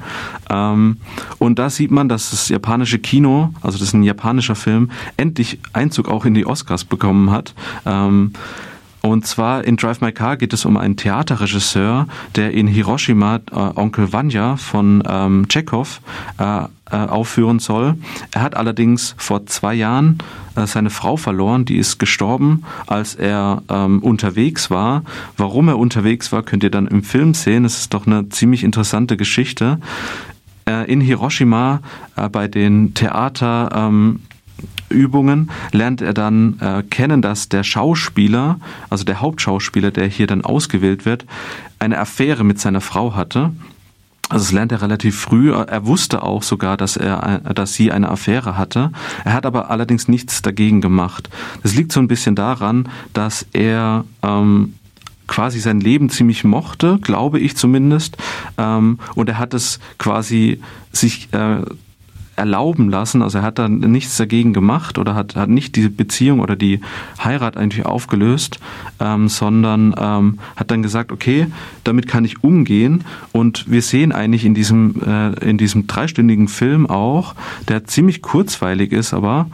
Ähm, 0.50 0.98
und 1.38 1.58
da 1.58 1.70
sieht 1.70 1.90
man, 1.90 2.08
dass 2.08 2.30
das 2.30 2.48
japanische 2.48 2.98
Kino, 2.98 3.52
also 3.60 3.78
das 3.78 3.88
ist 3.88 3.94
ein 3.94 4.02
japanischer 4.02 4.54
Film, 4.54 4.90
endlich 5.16 5.58
Einzug 5.72 6.08
auch 6.08 6.24
in 6.24 6.34
die 6.34 6.46
Oscars 6.46 6.84
bekommen 6.84 7.30
hat. 7.30 7.54
Ähm, 7.86 8.32
und 9.04 9.26
zwar 9.26 9.64
in 9.64 9.76
Drive 9.76 10.00
My 10.00 10.12
Car 10.12 10.38
geht 10.38 10.54
es 10.54 10.64
um 10.64 10.78
einen 10.78 10.96
Theaterregisseur, 10.96 12.08
der 12.36 12.52
in 12.52 12.66
Hiroshima 12.66 13.36
äh, 13.36 13.54
Onkel 13.54 14.14
Vanya 14.14 14.56
von 14.56 15.02
ähm, 15.06 15.46
Chekhov 15.46 16.00
äh, 16.38 16.62
äh, 16.90 16.96
aufführen 16.96 17.58
soll. 17.58 17.96
Er 18.32 18.42
hat 18.42 18.56
allerdings 18.56 19.14
vor 19.16 19.46
zwei 19.46 19.74
Jahren 19.74 20.18
äh, 20.56 20.66
seine 20.66 20.90
Frau 20.90 21.16
verloren, 21.16 21.64
die 21.64 21.76
ist 21.76 21.98
gestorben, 21.98 22.64
als 22.86 23.14
er 23.14 23.62
ähm, 23.68 24.00
unterwegs 24.00 24.70
war. 24.70 25.02
Warum 25.36 25.68
er 25.68 25.78
unterwegs 25.78 26.32
war, 26.32 26.42
könnt 26.42 26.62
ihr 26.62 26.70
dann 26.70 26.86
im 26.86 27.02
Film 27.02 27.34
sehen. 27.34 27.64
Es 27.64 27.78
ist 27.78 27.94
doch 27.94 28.06
eine 28.06 28.28
ziemlich 28.28 28.64
interessante 28.64 29.16
Geschichte. 29.16 29.78
Äh, 30.68 30.90
in 30.90 31.00
Hiroshima 31.00 31.80
äh, 32.16 32.28
bei 32.28 32.48
den 32.48 32.94
Theater 32.94 33.70
ähm, 33.74 34.20
Übungen 34.88 35.50
lernt 35.72 36.00
er 36.00 36.14
dann 36.14 36.58
äh, 36.60 36.82
kennen, 36.82 37.20
dass 37.22 37.48
der 37.48 37.64
Schauspieler, 37.64 38.60
also 38.90 39.04
der 39.04 39.20
Hauptschauspieler, 39.20 39.90
der 39.90 40.06
hier 40.06 40.26
dann 40.26 40.44
ausgewählt 40.44 41.04
wird, 41.04 41.26
eine 41.78 41.98
Affäre 41.98 42.44
mit 42.44 42.60
seiner 42.60 42.80
Frau 42.80 43.14
hatte. 43.14 43.52
Also 44.31 44.45
das 44.45 44.52
lernt 44.52 44.73
er 44.73 44.83
relativ 44.83 45.19
früh. 45.19 45.52
Er 45.52 45.87
wusste 45.87 46.23
auch 46.23 46.43
sogar, 46.43 46.76
dass 46.76 46.97
er, 46.97 47.40
dass 47.40 47.75
sie 47.75 47.93
eine 47.93 48.09
Affäre 48.09 48.57
hatte. 48.57 48.90
Er 49.25 49.35
hat 49.35 49.47
aber 49.47 49.71
allerdings 49.71 50.09
nichts 50.09 50.43
dagegen 50.43 50.81
gemacht. 50.81 51.28
Das 51.62 51.75
liegt 51.75 51.93
so 51.93 52.00
ein 52.00 52.09
bisschen 52.09 52.35
daran, 52.35 52.88
dass 53.12 53.47
er 53.52 54.04
ähm, 54.23 54.75
quasi 55.26 55.61
sein 55.61 55.81
Leben 55.81 56.11
ziemlich 56.11 56.45
mochte, 56.45 56.99
glaube 57.00 57.38
ich 57.38 57.57
zumindest. 57.57 58.16
Ähm, 58.59 58.99
und 59.14 59.28
er 59.28 59.38
hat 59.38 59.54
es 59.54 59.78
quasi 59.99 60.61
sich 60.93 61.28
äh, 61.33 61.62
erlauben 62.36 62.88
lassen. 62.90 63.22
Also 63.22 63.38
er 63.38 63.44
hat 63.44 63.58
dann 63.58 63.78
nichts 63.78 64.16
dagegen 64.16 64.52
gemacht 64.52 64.98
oder 64.98 65.14
hat, 65.14 65.36
hat 65.36 65.48
nicht 65.48 65.76
die 65.76 65.88
Beziehung 65.88 66.40
oder 66.40 66.56
die 66.56 66.80
Heirat 67.22 67.56
eigentlich 67.56 67.86
aufgelöst, 67.86 68.58
ähm, 69.00 69.28
sondern 69.28 69.94
ähm, 69.98 70.38
hat 70.56 70.70
dann 70.70 70.82
gesagt, 70.82 71.12
okay, 71.12 71.46
damit 71.84 72.08
kann 72.08 72.24
ich 72.24 72.42
umgehen. 72.42 73.04
Und 73.32 73.70
wir 73.70 73.82
sehen 73.82 74.12
eigentlich 74.12 74.44
in 74.44 74.54
diesem, 74.54 75.00
äh, 75.06 75.48
in 75.48 75.58
diesem 75.58 75.86
dreistündigen 75.86 76.48
Film 76.48 76.88
auch, 76.88 77.34
der 77.68 77.84
ziemlich 77.84 78.22
kurzweilig 78.22 78.92
ist, 78.92 79.14
aber 79.14 79.46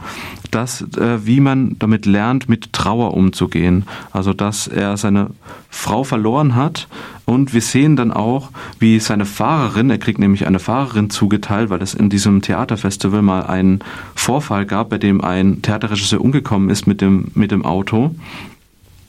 dass, 0.49 0.81
äh, 0.97 1.25
wie 1.25 1.39
man 1.39 1.77
damit 1.79 2.05
lernt, 2.05 2.49
mit 2.49 2.73
Trauer 2.73 3.13
umzugehen. 3.13 3.85
Also 4.11 4.33
dass 4.33 4.67
er 4.67 4.97
seine 4.97 5.29
Frau 5.69 6.03
verloren 6.03 6.55
hat 6.55 6.87
und 7.31 7.53
wir 7.53 7.61
sehen 7.61 7.95
dann 7.95 8.11
auch, 8.11 8.49
wie 8.79 8.99
seine 8.99 9.25
Fahrerin, 9.25 9.89
er 9.89 9.99
kriegt 9.99 10.19
nämlich 10.19 10.47
eine 10.47 10.59
Fahrerin 10.59 11.09
zugeteilt, 11.09 11.69
weil 11.69 11.81
es 11.81 11.93
in 11.93 12.09
diesem 12.09 12.41
Theaterfestival 12.41 13.21
mal 13.21 13.43
einen 13.43 13.79
Vorfall 14.15 14.65
gab, 14.65 14.89
bei 14.89 14.97
dem 14.97 15.21
ein 15.21 15.61
Theaterregisseur 15.61 16.19
umgekommen 16.19 16.69
ist 16.69 16.87
mit 16.87 16.99
dem, 16.99 17.31
mit 17.33 17.51
dem 17.51 17.63
Auto 17.63 18.13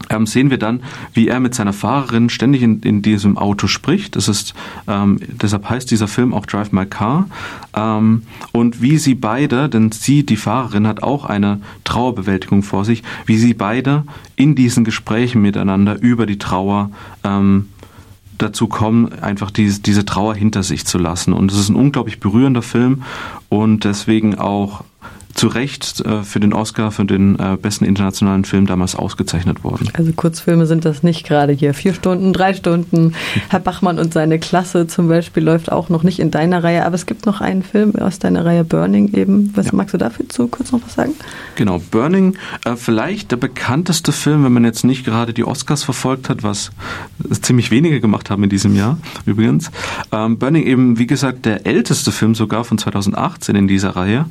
ähm, 0.08 0.26
sehen 0.26 0.50
wir 0.50 0.58
dann, 0.58 0.82
wie 1.14 1.26
er 1.26 1.40
mit 1.40 1.54
seiner 1.54 1.72
Fahrerin 1.72 2.28
ständig 2.28 2.62
in, 2.62 2.80
in 2.82 3.02
diesem 3.02 3.36
Auto 3.38 3.66
spricht. 3.66 4.14
Das 4.14 4.28
ist, 4.28 4.54
ähm, 4.86 5.18
deshalb 5.42 5.68
heißt 5.68 5.90
dieser 5.90 6.06
Film 6.06 6.32
auch 6.32 6.46
Drive 6.46 6.70
My 6.70 6.86
Car. 6.86 7.28
Ähm, 7.74 8.22
und 8.52 8.82
wie 8.82 8.98
sie 8.98 9.14
beide, 9.14 9.68
denn 9.68 9.90
sie, 9.90 10.24
die 10.24 10.36
Fahrerin, 10.36 10.86
hat 10.86 11.02
auch 11.02 11.24
eine 11.24 11.60
Trauerbewältigung 11.84 12.62
vor 12.62 12.84
sich, 12.84 13.02
wie 13.26 13.36
sie 13.36 13.54
beide 13.54 14.04
in 14.36 14.54
diesen 14.54 14.84
Gesprächen 14.84 15.42
miteinander 15.42 16.00
über 16.00 16.26
die 16.26 16.38
Trauer 16.38 16.90
ähm, 17.24 17.68
dazu 18.42 18.66
kommen, 18.66 19.12
einfach 19.22 19.50
diese, 19.50 19.80
diese 19.80 20.04
Trauer 20.04 20.34
hinter 20.34 20.62
sich 20.62 20.84
zu 20.86 20.98
lassen. 20.98 21.32
Und 21.32 21.50
es 21.52 21.58
ist 21.58 21.68
ein 21.68 21.76
unglaublich 21.76 22.20
berührender 22.20 22.62
Film 22.62 23.02
und 23.48 23.84
deswegen 23.84 24.38
auch 24.38 24.84
zu 25.42 25.48
Recht 25.48 26.00
äh, 26.02 26.22
für 26.22 26.38
den 26.38 26.52
Oscar 26.52 26.92
für 26.92 27.04
den 27.04 27.36
äh, 27.36 27.56
besten 27.60 27.84
internationalen 27.84 28.44
Film 28.44 28.68
damals 28.68 28.94
ausgezeichnet 28.94 29.64
worden. 29.64 29.88
Also 29.92 30.12
Kurzfilme 30.12 30.66
sind 30.66 30.84
das 30.84 31.02
nicht 31.02 31.26
gerade 31.26 31.52
hier. 31.52 31.74
Vier 31.74 31.94
Stunden, 31.94 32.32
drei 32.32 32.54
Stunden. 32.54 33.14
Herr 33.48 33.58
Bachmann 33.58 33.98
und 33.98 34.12
seine 34.14 34.38
Klasse 34.38 34.86
zum 34.86 35.08
Beispiel 35.08 35.42
läuft 35.42 35.72
auch 35.72 35.88
noch 35.88 36.04
nicht 36.04 36.20
in 36.20 36.30
deiner 36.30 36.62
Reihe, 36.62 36.86
aber 36.86 36.94
es 36.94 37.06
gibt 37.06 37.26
noch 37.26 37.40
einen 37.40 37.64
Film 37.64 37.96
aus 37.96 38.20
deiner 38.20 38.44
Reihe 38.44 38.62
Burning 38.62 39.14
eben. 39.14 39.50
Was 39.56 39.66
ja. 39.66 39.72
magst 39.74 39.92
du 39.92 39.98
dafür 39.98 40.28
zu 40.28 40.46
kurz 40.46 40.70
noch 40.70 40.80
was 40.84 40.94
sagen? 40.94 41.14
Genau, 41.56 41.82
Burning, 41.90 42.36
äh, 42.64 42.76
vielleicht 42.76 43.32
der 43.32 43.36
bekannteste 43.36 44.12
Film, 44.12 44.44
wenn 44.44 44.52
man 44.52 44.64
jetzt 44.64 44.84
nicht 44.84 45.04
gerade 45.04 45.32
die 45.32 45.42
Oscars 45.42 45.82
verfolgt 45.82 46.28
hat, 46.28 46.44
was 46.44 46.70
ziemlich 47.40 47.72
wenige 47.72 48.00
gemacht 48.00 48.30
haben 48.30 48.44
in 48.44 48.50
diesem 48.50 48.76
Jahr 48.76 48.96
übrigens. 49.26 49.72
Ähm, 50.12 50.38
Burning 50.38 50.62
eben, 50.62 51.00
wie 51.00 51.08
gesagt, 51.08 51.46
der 51.46 51.66
älteste 51.66 52.12
Film 52.12 52.36
sogar 52.36 52.62
von 52.62 52.78
2018 52.78 53.56
in 53.56 53.66
dieser 53.66 53.96
Reihe. 53.96 54.26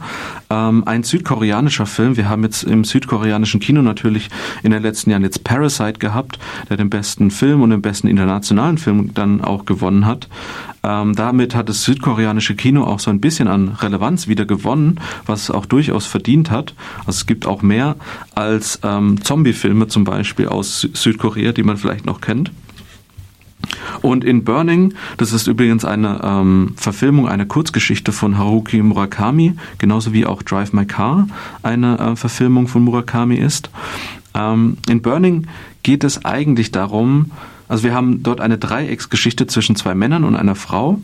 Ähm, 0.50 0.84
ein 0.86 1.01
südkoreanischer 1.04 1.86
Film. 1.86 2.18
Wir 2.18 2.30
haben 2.30 2.44
jetzt 2.44 2.64
im 2.64 2.84
südkoreanischen 2.84 3.60
Kino 3.60 3.82
natürlich 3.82 4.30
in 4.64 4.72
den 4.72 4.82
letzten 4.82 5.12
Jahren 5.12 5.24
jetzt 5.24 5.44
Parasite 5.44 6.00
gehabt, 6.00 6.40
der 6.70 6.78
den 6.78 6.90
besten 6.90 7.32
Film 7.32 7.62
und 7.62 7.70
den 7.72 7.82
besten 7.82 8.08
internationalen 8.08 8.78
Film 8.78 9.14
dann 9.14 9.42
auch 9.42 9.66
gewonnen 9.66 10.06
hat. 10.06 10.28
Ähm, 10.84 11.16
damit 11.16 11.54
hat 11.54 11.70
das 11.70 11.84
südkoreanische 11.84 12.56
Kino 12.56 12.84
auch 12.84 13.00
so 13.00 13.12
ein 13.12 13.22
bisschen 13.22 13.48
an 13.48 13.70
Relevanz 13.70 14.28
wieder 14.28 14.46
gewonnen, 14.46 15.00
was 15.26 15.44
es 15.44 15.52
auch 15.52 15.66
durchaus 15.66 16.08
verdient 16.08 16.50
hat. 16.50 16.74
Also 17.00 17.12
es 17.12 17.26
gibt 17.26 17.46
auch 17.46 17.62
mehr 17.62 17.96
als 18.34 18.80
ähm, 18.84 19.24
Zombie-Filme 19.24 19.88
zum 19.88 20.04
Beispiel 20.04 20.48
aus 20.48 20.88
Südkorea, 20.94 21.52
die 21.52 21.64
man 21.64 21.78
vielleicht 21.78 22.06
noch 22.06 22.22
kennt. 22.22 22.52
Und 24.02 24.24
in 24.24 24.44
Burning, 24.44 24.94
das 25.18 25.34
ist 25.34 25.48
übrigens 25.48 25.86
eine 25.86 26.22
ähm, 26.24 26.74
Verfilmung, 26.76 27.28
eine 27.28 27.46
Kurzgeschichte 27.46 28.12
von 28.12 28.38
Haruki 28.38 28.82
Murakami, 28.82 29.54
genauso 29.78 30.14
wie 30.14 30.26
auch 30.26 30.44
Drive 30.44 30.74
My 30.74 30.86
Car 30.86 31.28
eine 31.64 31.98
äh, 32.00 32.16
Verfilmung 32.16 32.68
von 32.68 32.84
Murakami 32.84 33.36
ist. 33.36 33.70
Ähm, 34.34 34.78
in 34.90 35.02
Burning 35.02 35.48
geht 35.84 36.04
es 36.04 36.26
eigentlich 36.26 36.72
darum, 36.72 37.32
also 37.72 37.86
wir 37.86 37.94
haben 37.94 38.22
dort 38.22 38.42
eine 38.42 38.58
Dreiecksgeschichte 38.58 39.48
zwischen 39.48 39.78
zwei 39.78 39.96
Männern 39.96 40.26
und 40.26 40.36
einer 40.36 40.56
Frau. 40.56 41.00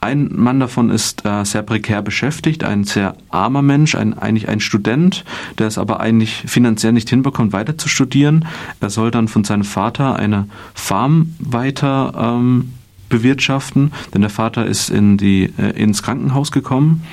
Ein 0.00 0.30
Mann 0.34 0.58
davon 0.58 0.90
ist 0.90 1.24
äh, 1.24 1.44
sehr 1.44 1.62
prekär 1.62 2.02
beschäftigt, 2.02 2.64
ein 2.64 2.82
sehr 2.82 3.14
armer 3.30 3.62
Mensch, 3.62 3.94
ein, 3.94 4.18
eigentlich 4.18 4.48
ein 4.48 4.58
Student, 4.58 5.24
der 5.58 5.68
es 5.68 5.78
aber 5.78 6.00
eigentlich 6.00 6.42
finanziell 6.44 6.92
nicht 6.92 7.08
hinbekommt, 7.08 7.52
weiter 7.52 7.78
zu 7.78 7.88
studieren. 7.88 8.46
Er 8.80 8.90
soll 8.90 9.12
dann 9.12 9.28
von 9.28 9.44
seinem 9.44 9.62
Vater 9.62 10.16
eine 10.16 10.48
Farm 10.74 11.36
weiter 11.38 12.14
ähm, 12.16 12.72
bewirtschaften, 13.08 13.92
denn 14.12 14.22
der 14.22 14.30
Vater 14.30 14.66
ist 14.66 14.90
in 14.90 15.18
die, 15.18 15.52
äh, 15.56 15.70
ins 15.80 16.02
Krankenhaus 16.02 16.50
gekommen. 16.50 17.04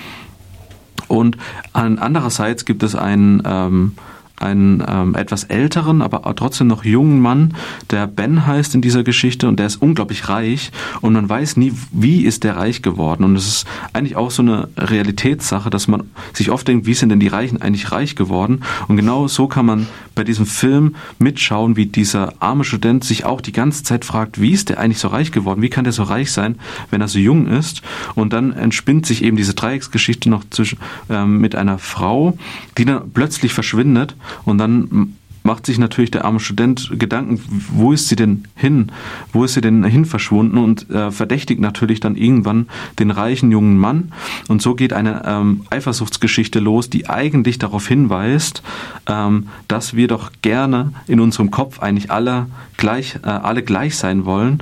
Und 1.08 1.38
an, 1.74 2.00
andererseits 2.00 2.65
gibt 2.65 2.81
es 2.81 2.96
einen 2.96 3.43
ähm, 3.46 3.91
einen 4.39 4.84
ähm, 4.88 5.15
etwas 5.15 5.43
älteren, 5.46 6.01
aber 6.01 6.34
trotzdem 6.36 6.67
noch 6.67 6.84
jungen 6.84 7.19
Mann, 7.19 7.53
der 7.91 8.08
Ben 8.08 8.46
heißt 8.48 8.75
in 8.75 8.81
dieser 8.81 9.03
Geschichte 9.03 9.48
und 9.48 9.60
der 9.60 9.67
ist 9.67 9.81
unglaublich 9.81 10.29
reich 10.29 10.72
und 11.01 11.13
man 11.13 11.27
weiß 11.27 11.58
nie, 11.58 11.74
wie 11.91 12.25
ist 12.25 12.43
der 12.43 12.58
reich 12.58 12.81
geworden. 12.81 13.24
Und 13.24 13.36
es 13.36 13.48
ist 13.48 13.67
eigentlich 13.93 14.15
auch 14.15 14.31
so 14.31 14.41
eine 14.41 14.69
Realitätssache, 14.77 15.69
dass 15.69 15.88
man 15.88 16.10
sich 16.34 16.51
oft 16.51 16.67
denkt, 16.67 16.86
wie 16.86 16.93
sind 16.93 17.10
denn 17.10 17.19
die 17.19 17.27
Reichen 17.27 17.62
eigentlich 17.62 17.91
reich 17.91 18.15
geworden? 18.15 18.62
Und 18.88 18.98
genau 18.98 19.27
so 19.27 19.48
kann 19.48 19.65
man 19.65 19.88
bei 20.15 20.24
diesem 20.24 20.46
Film 20.46 20.96
mitschauen, 21.17 21.75
wie 21.75 21.86
dieser 21.86 22.34
arme 22.39 22.63
Student 22.63 23.03
sich 23.03 23.25
auch 23.25 23.41
die 23.41 23.51
ganze 23.51 23.84
Zeit 23.84 24.05
fragt, 24.05 24.41
wie 24.41 24.51
ist 24.51 24.69
der 24.69 24.79
eigentlich 24.79 25.00
so 25.00 25.08
reich 25.08 25.31
geworden? 25.31 25.62
Wie 25.62 25.69
kann 25.69 25.84
der 25.84 25.93
so 25.93 26.03
reich 26.03 26.31
sein, 26.31 26.55
wenn 26.91 27.01
er 27.01 27.08
so 27.08 27.19
jung 27.19 27.48
ist? 27.48 27.81
Und 28.15 28.34
dann 28.34 28.53
entspinnt 28.53 29.05
sich 29.05 29.24
eben 29.24 29.38
diese 29.38 29.53
Dreiecksgeschichte 29.53 30.29
noch 30.29 30.43
zwischen, 30.50 30.79
ähm, 31.10 31.39
mit 31.39 31.55
einer 31.55 31.77
Frau, 31.77 32.38
die 32.77 32.86
dann 32.86 33.12
plötzlich 33.12 33.53
verschwindet 33.53 34.15
und 34.45 34.57
dann 34.57 35.15
macht 35.43 35.65
sich 35.65 35.79
natürlich 35.79 36.12
der 36.12 36.25
arme 36.25 36.39
Student 36.39 36.91
Gedanken, 37.00 37.41
wo 37.71 37.91
ist 37.91 38.07
sie 38.07 38.15
denn 38.15 38.43
hin? 38.55 38.91
Wo 39.33 39.43
ist 39.43 39.53
sie 39.53 39.62
denn 39.62 39.83
hin 39.83 40.05
verschwunden? 40.05 40.57
Und 40.57 40.89
äh, 40.89 41.12
verdächtigt 41.12 41.59
natürlich 41.59 42.00
dann 42.00 42.15
irgendwann 42.15 42.67
den 43.00 43.12
reichen 43.12 43.51
jungen 43.51 43.77
Mann. 43.77 44.12
Und 44.48 44.62
so 44.62 44.75
geht 44.75 44.93
eine 44.93 45.24
ähm, 45.25 45.62
Eifersuchtsgeschichte 45.69 46.59
los, 46.59 46.89
die 46.89 47.09
eigentlich 47.09 47.57
darauf 47.57 47.88
hinweist, 47.88 48.62
ähm, 49.07 49.48
dass 49.67 49.95
wir 49.95 50.07
doch 50.07 50.31
gerne 50.41 50.93
in 51.07 51.19
unserem 51.19 51.51
Kopf 51.51 51.79
eigentlich 51.79 52.12
alle 52.12 52.48
gleich, 52.77 53.15
äh, 53.24 53.29
alle 53.29 53.63
gleich 53.63 53.95
sein 53.95 54.25
wollen. 54.25 54.62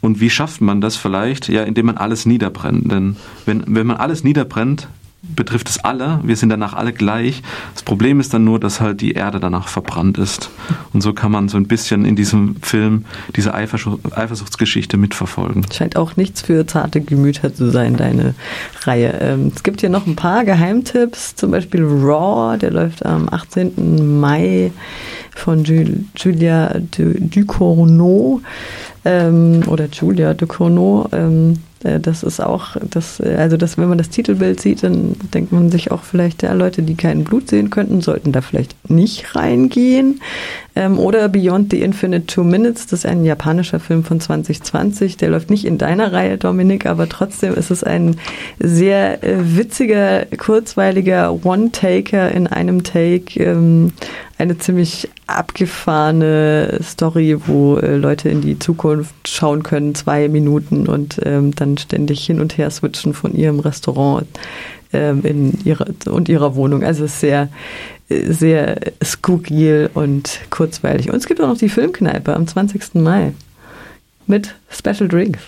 Und 0.00 0.20
wie 0.20 0.30
schafft 0.30 0.60
man 0.60 0.80
das 0.80 0.96
vielleicht? 0.96 1.48
Ja, 1.48 1.64
indem 1.64 1.86
man 1.86 1.96
alles 1.98 2.24
niederbrennt. 2.24 2.90
Denn 2.90 3.16
wenn, 3.46 3.64
wenn 3.66 3.86
man 3.86 3.96
alles 3.96 4.24
niederbrennt, 4.24 4.88
betrifft 5.22 5.68
es 5.68 5.78
alle. 5.84 6.20
Wir 6.22 6.36
sind 6.36 6.48
danach 6.48 6.72
alle 6.72 6.92
gleich. 6.92 7.42
Das 7.74 7.82
Problem 7.82 8.20
ist 8.20 8.32
dann 8.32 8.44
nur, 8.44 8.58
dass 8.58 8.80
halt 8.80 9.00
die 9.00 9.12
Erde 9.12 9.38
danach 9.38 9.68
verbrannt 9.68 10.18
ist. 10.18 10.50
Und 10.92 11.02
so 11.02 11.12
kann 11.12 11.30
man 11.30 11.48
so 11.48 11.56
ein 11.56 11.66
bisschen 11.66 12.04
in 12.04 12.16
diesem 12.16 12.56
Film 12.62 13.04
diese 13.36 13.54
Eifersuchtsgeschichte 13.54 14.96
mitverfolgen. 14.96 15.66
Scheint 15.72 15.96
auch 15.96 16.16
nichts 16.16 16.42
für 16.42 16.66
zarte 16.66 17.00
Gemüter 17.00 17.54
zu 17.54 17.70
sein, 17.70 17.96
deine 17.96 18.34
Reihe. 18.82 19.18
Ähm, 19.20 19.52
es 19.54 19.62
gibt 19.62 19.80
hier 19.80 19.90
noch 19.90 20.06
ein 20.06 20.16
paar 20.16 20.44
Geheimtipps, 20.44 21.36
zum 21.36 21.50
Beispiel 21.50 21.84
Raw, 21.84 22.56
der 22.56 22.70
läuft 22.70 23.04
am 23.04 23.28
18. 23.28 24.20
Mai 24.20 24.72
von 25.34 25.64
Julia 25.64 26.74
Ducournau 26.96 28.40
ähm, 29.04 29.62
oder 29.66 29.86
Julia 29.86 30.34
Ducournau. 30.34 31.08
Äh, 31.84 32.00
das 32.00 32.22
ist 32.22 32.40
auch, 32.40 32.76
das, 32.88 33.20
äh, 33.20 33.36
also 33.38 33.56
das, 33.56 33.78
wenn 33.78 33.88
man 33.88 33.98
das 33.98 34.10
Titelbild 34.10 34.60
sieht, 34.60 34.82
dann 34.82 35.16
denkt 35.34 35.52
man 35.52 35.70
sich 35.70 35.90
auch 35.90 36.02
vielleicht, 36.02 36.42
ja, 36.42 36.52
Leute, 36.52 36.82
die 36.82 36.94
kein 36.94 37.24
Blut 37.24 37.48
sehen 37.48 37.70
könnten, 37.70 38.00
sollten 38.00 38.32
da 38.32 38.40
vielleicht 38.40 38.90
nicht 38.90 39.34
reingehen. 39.34 40.20
Ähm, 40.76 40.98
oder 40.98 41.28
Beyond 41.28 41.72
the 41.72 41.82
Infinite 41.82 42.26
Two 42.26 42.44
Minutes, 42.44 42.86
das 42.86 43.00
ist 43.00 43.06
ein 43.06 43.24
japanischer 43.24 43.80
Film 43.80 44.04
von 44.04 44.20
2020. 44.20 45.16
Der 45.16 45.30
läuft 45.30 45.50
nicht 45.50 45.64
in 45.64 45.78
deiner 45.78 46.12
Reihe, 46.12 46.38
Dominik, 46.38 46.86
aber 46.86 47.08
trotzdem 47.08 47.54
ist 47.54 47.70
es 47.70 47.82
ein 47.82 48.16
sehr 48.58 49.22
äh, 49.24 49.56
witziger, 49.56 50.26
kurzweiliger 50.36 51.44
One-Taker 51.44 52.30
in 52.32 52.46
einem 52.46 52.84
Take. 52.84 53.42
Ähm, 53.42 53.92
eine 54.38 54.56
ziemlich 54.56 55.08
abgefahrene 55.36 56.78
Story, 56.82 57.36
wo 57.46 57.76
äh, 57.76 57.96
Leute 57.96 58.28
in 58.28 58.40
die 58.40 58.58
Zukunft 58.58 59.14
schauen 59.26 59.62
können, 59.62 59.94
zwei 59.94 60.28
Minuten 60.28 60.86
und 60.86 61.20
ähm, 61.24 61.54
dann 61.54 61.78
ständig 61.78 62.24
hin 62.24 62.40
und 62.40 62.58
her 62.58 62.70
switchen 62.70 63.14
von 63.14 63.34
ihrem 63.34 63.60
Restaurant 63.60 64.26
ähm, 64.92 65.22
in 65.24 65.58
ihrer 65.64 65.86
und 66.06 66.28
ihrer 66.28 66.54
Wohnung. 66.54 66.82
Also 66.84 67.06
sehr 67.06 67.48
sehr 68.10 68.80
skurril 69.04 69.88
und 69.94 70.40
kurzweilig. 70.50 71.10
Und 71.10 71.16
es 71.16 71.26
gibt 71.26 71.40
auch 71.40 71.46
noch 71.46 71.58
die 71.58 71.68
Filmkneipe 71.68 72.34
am 72.34 72.46
20. 72.46 72.96
Mai 72.96 73.32
mit 74.26 74.56
Special 74.68 75.08
Drinks. 75.08 75.40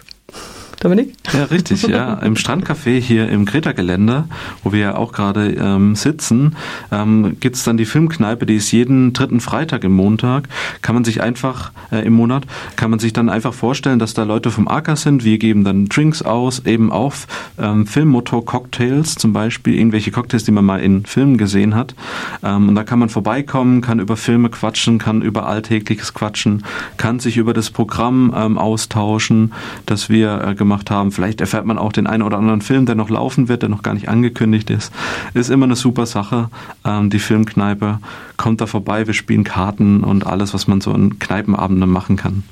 Dominik? 0.81 1.15
Ja, 1.33 1.45
richtig, 1.45 1.83
ja. 1.83 2.15
Im 2.15 2.35
Strandcafé 2.35 2.99
hier 3.01 3.29
im 3.29 3.45
Greta-Gelände, 3.45 4.25
wo 4.65 4.73
wir 4.73 4.81
ja 4.81 4.95
auch 4.97 5.13
gerade 5.13 5.53
ähm, 5.53 5.95
sitzen, 5.95 6.57
ähm, 6.91 7.37
gibt 7.41 7.57
es 7.57 7.65
dann 7.65 7.77
die 7.77 7.85
Filmkneipe, 7.85 8.47
die 8.47 8.57
ist 8.57 8.73
jeden 8.73 9.13
dritten 9.13 9.41
Freitag 9.41 9.85
im 9.85 9.93
Montag. 9.93 10.49
Kann 10.83 10.95
man 10.95 11.05
sich 11.05 11.23
einfach, 11.23 11.73
äh, 11.91 12.05
im 12.05 12.15
Monat, 12.15 12.47
kann 12.77 12.91
man 12.91 12.99
sich 12.99 13.13
dann 13.13 13.29
einfach 13.29 13.55
vorstellen, 13.55 13.99
dass 13.99 14.15
da 14.15 14.25
Leute 14.25 14.51
vom 14.51 14.69
Acker 14.69 14.97
sind. 14.97 15.25
Wir 15.25 15.39
geben 15.39 15.65
dann 15.65 15.87
Drinks 15.87 16.23
aus, 16.23 16.67
eben 16.67 16.91
auch 16.91 17.15
ähm, 17.59 17.87
Filmmotor-Cocktails, 17.87 19.15
zum 19.15 19.33
Beispiel 19.33 19.75
irgendwelche 19.75 20.11
Cocktails, 20.11 20.45
die 20.45 20.53
man 20.53 20.65
mal 20.65 20.81
in 20.81 21.05
Filmen 21.07 21.39
gesehen 21.39 21.75
hat. 21.75 21.95
Ähm, 22.43 22.69
und 22.69 22.75
da 22.75 22.85
kann 22.85 22.99
man 22.99 23.09
vorbeikommen, 23.09 23.81
kann 23.81 24.01
über 24.01 24.17
Filme 24.17 24.51
quatschen, 24.51 24.99
kann 24.99 25.23
über 25.23 25.47
Alltägliches 25.47 26.15
quatschen, 26.15 26.65
kann 26.97 27.21
sich 27.21 27.37
über 27.37 27.55
das 27.55 27.71
Programm 27.71 28.35
ähm, 28.37 28.59
austauschen, 28.59 29.53
das 29.87 30.09
wir 30.09 30.43
äh, 30.45 30.55
gemacht 30.55 30.72
gemacht 30.73 30.91
haben. 30.91 31.13
Vielleicht 31.13 31.41
erfährt 31.41 31.67
man 31.67 31.79
auch 31.79 31.93
den 31.93 32.07
einen 32.07 32.23
oder 32.23 32.39
anderen 32.39 32.63
Film, 32.63 32.87
der 32.87 32.95
noch 32.95 33.11
laufen 33.11 33.49
wird, 33.49 33.63
der 33.63 33.69
noch 33.69 33.83
gar 33.83 33.93
nicht 33.95 34.09
angekündigt 34.09 34.71
ist. 34.71 34.93
Ist 35.35 35.51
immer 35.51 35.67
eine 35.67 35.77
super 35.77 36.07
Sache. 36.07 36.49
Ähm, 36.85 37.11
die 37.11 37.19
Filmkneipe 37.19 37.99
kommt 38.39 38.61
da 38.61 38.67
vorbei, 38.67 39.07
wir 39.07 39.15
spielen 39.15 39.45
Karten 39.45 40.03
und 40.03 40.27
alles, 40.27 40.55
was 40.55 40.67
man 40.67 40.81
so 40.81 40.95
in 40.95 41.19
Kneipenabenden 41.19 41.91
machen 41.91 42.17
kann. 42.17 42.43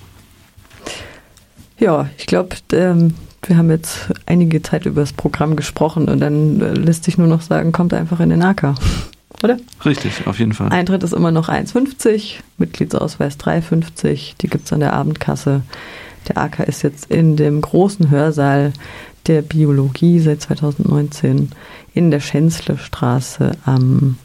Ja, 1.78 2.10
ich 2.18 2.26
glaube, 2.26 2.56
ähm, 2.72 3.14
wir 3.46 3.56
haben 3.56 3.70
jetzt 3.70 4.10
einige 4.26 4.60
Zeit 4.60 4.84
über 4.84 5.00
das 5.00 5.14
Programm 5.14 5.56
gesprochen 5.56 6.08
und 6.08 6.20
dann 6.20 6.60
äh, 6.60 6.74
lässt 6.74 7.04
sich 7.04 7.16
nur 7.16 7.26
noch 7.26 7.40
sagen, 7.40 7.72
kommt 7.72 7.94
einfach 7.94 8.20
in 8.20 8.28
den 8.28 8.42
AK. 8.42 8.74
Oder? 9.42 9.56
Richtig, 9.86 10.26
auf 10.26 10.38
jeden 10.38 10.52
Fall. 10.52 10.68
Eintritt 10.68 11.02
ist 11.02 11.14
immer 11.14 11.30
noch 11.30 11.48
1,50, 11.48 12.40
Mitgliedsausweis 12.58 13.38
3,50, 13.38 14.34
die 14.38 14.48
gibt 14.48 14.66
es 14.66 14.72
an 14.74 14.80
der 14.80 14.92
Abendkasse. 14.92 15.62
Der 16.28 16.38
AK 16.38 16.60
ist 16.60 16.82
jetzt 16.82 17.10
in 17.10 17.36
dem 17.36 17.60
großen 17.60 18.10
Hörsaal 18.10 18.72
der 19.26 19.42
Biologie 19.42 20.20
seit 20.20 20.42
2019 20.42 21.50
in 21.94 22.10
der 22.10 22.20
Schänzle-Straße 22.20 23.52
am 23.64 24.16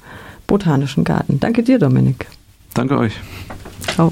Botanischen 0.48 1.04
Garten. 1.04 1.40
Danke 1.40 1.64
dir, 1.64 1.80
Dominik. 1.80 2.28
Danke 2.74 2.98
euch. 2.98 3.14
Ciao. 3.94 4.12